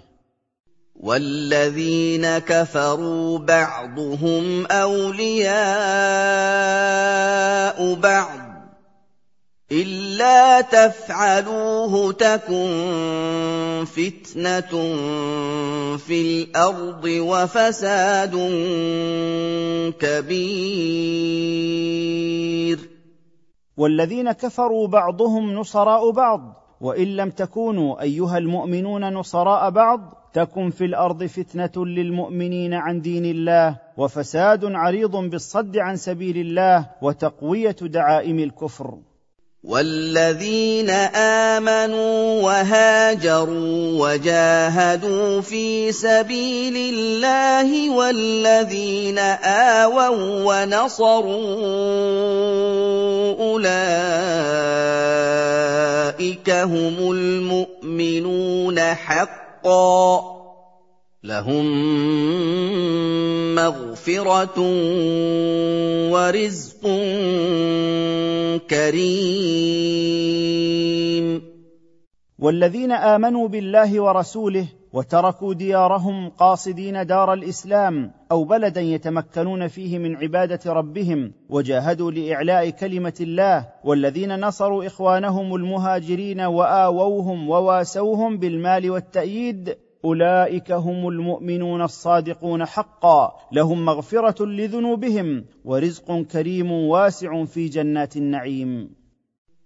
والذين 1.01 2.39
كفروا 2.39 3.39
بعضهم 3.39 4.67
أولياء 4.67 5.55
بعض 7.95 8.39
إلا 9.73 10.61
تفعلوه 10.61 12.13
تكن 12.13 13.85
فتنة 13.87 14.95
في 15.97 16.21
الأرض 16.21 17.05
وفساد 17.05 18.35
كبير. 20.01 21.35
والذين 23.77 24.33
كفروا 24.33 24.87
بعضهم 24.87 25.55
نصراء 25.55 26.11
بعض 26.11 26.41
وإن 26.81 27.17
لم 27.17 27.31
تكونوا 27.31 28.03
أيها 28.03 28.39
المؤمنون 28.39 29.15
نصراء 29.15 29.71
بعض 29.71 30.24
تكن 30.35 30.71
في 30.71 30.85
الأرض 30.85 31.25
فتنة 31.25 31.87
للمؤمنين 31.87 32.75
عن 32.75 33.01
دين 33.01 33.25
الله 33.25 33.77
وفساد 33.97 34.65
عريض 34.65 35.17
بالصد 35.17 35.77
عن 35.77 35.97
سبيل 35.97 36.37
الله 36.37 36.87
وتقوية 37.03 37.77
دعائم 37.83 38.39
الكفر. 38.39 38.95
والذين 39.65 40.91
آمنوا 41.51 42.43
وهاجروا 42.43 44.09
وجاهدوا 44.09 45.41
في 45.41 45.93
سبيل 45.93 46.95
الله 46.95 47.91
والذين 47.91 49.19
آووا 49.19 50.65
ونصروا 50.65 51.55
أولئك 53.39 53.71
هم 56.51 57.13
المؤمنون 57.13 58.81
حقا. 58.81 59.44
حقا 59.65 60.45
لهم 61.25 61.65
مغفرة 63.55 64.61
ورزق 66.13 66.83
كريم. 68.71 69.45
والذين 72.45 72.93
آمنوا 72.93 73.49
بالله 73.49 74.01
ورسوله 74.01 74.67
وتركوا 74.93 75.55
ديارهم 75.55 76.29
قاصدين 76.29 77.07
دار 77.07 77.33
الإسلام 77.33 78.11
أو 78.33 78.45
بلدا 78.45 78.81
يتمكنون 78.81 79.69
فيه 79.69 79.99
من 79.99 80.17
عبادة 80.17 80.73
ربهم 80.73 81.33
وجاهدوا 81.49 82.11
لإعلاء 82.11 82.71
كلمة 82.71 83.15
الله 83.21 83.69
والذين 83.85 84.41
نصروا 84.41 84.87
إخوانهم 84.87 85.55
المهاجرين 85.55 86.41
وآووهم 86.41 87.51
وواسوهم 87.51 88.39
بالمال 88.39 88.91
والتأييد 88.91 89.77
أولئك 90.05 90.73
هم 90.73 91.09
المؤمنون 91.09 91.83
الصادقون 91.83 92.65
حقا 92.65 93.33
لهم 93.53 93.85
مغفرة 93.85 94.47
لذنوبهم 94.47 95.45
ورزق 95.65 96.23
كريم 96.23 96.73
واسع 96.73 97.45
في 97.45 97.69
جنات 97.69 98.17
النعيم 98.17 99.04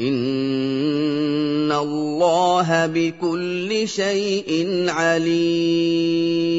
ان 0.00 1.72
الله 1.72 2.86
بكل 2.86 3.88
شيء 3.88 4.66
عليم. 4.90 6.54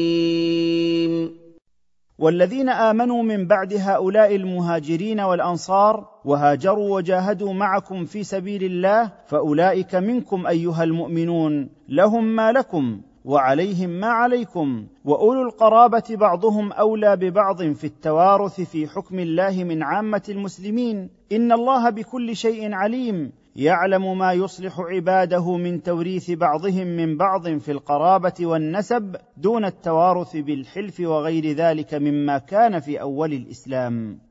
والذين 2.18 2.68
امنوا 2.68 3.22
من 3.22 3.46
بعد 3.46 3.74
هؤلاء 3.74 4.36
المهاجرين 4.36 5.20
والانصار 5.20 6.08
وهاجروا 6.24 6.96
وجاهدوا 6.96 7.52
معكم 7.52 8.04
في 8.04 8.24
سبيل 8.24 8.64
الله 8.64 9.12
فاولئك 9.26 9.94
منكم 9.94 10.46
ايها 10.46 10.84
المؤمنون 10.84 11.68
لهم 11.88 12.24
ما 12.24 12.52
لكم 12.52 13.00
وعليهم 13.26 13.90
ما 13.90 14.06
عليكم 14.06 14.86
وأولو 15.04 15.42
القرابة 15.42 16.02
بعضهم 16.10 16.72
أولى 16.72 17.16
ببعض 17.16 17.62
في 17.62 17.84
التوارث 17.84 18.60
في 18.60 18.88
حكم 18.88 19.18
الله 19.18 19.64
من 19.64 19.82
عامة 19.82 20.22
المسلمين. 20.28 21.10
إن 21.32 21.52
الله 21.52 21.90
بكل 21.90 22.36
شيء 22.36 22.72
عليم. 22.72 23.32
يعلم 23.56 24.18
ما 24.18 24.32
يصلح 24.32 24.80
عباده 24.80 25.56
من 25.56 25.82
توريث 25.82 26.30
بعضهم 26.30 26.86
من 26.86 27.16
بعض 27.16 27.48
في 27.48 27.72
القرابة 27.72 28.34
والنسب 28.40 29.16
دون 29.36 29.64
التوارث 29.64 30.36
بالحلف 30.36 31.00
وغير 31.00 31.52
ذلك 31.52 31.94
مما 31.94 32.38
كان 32.38 32.80
في 32.80 33.00
أول 33.00 33.32
الإسلام. 33.32 34.25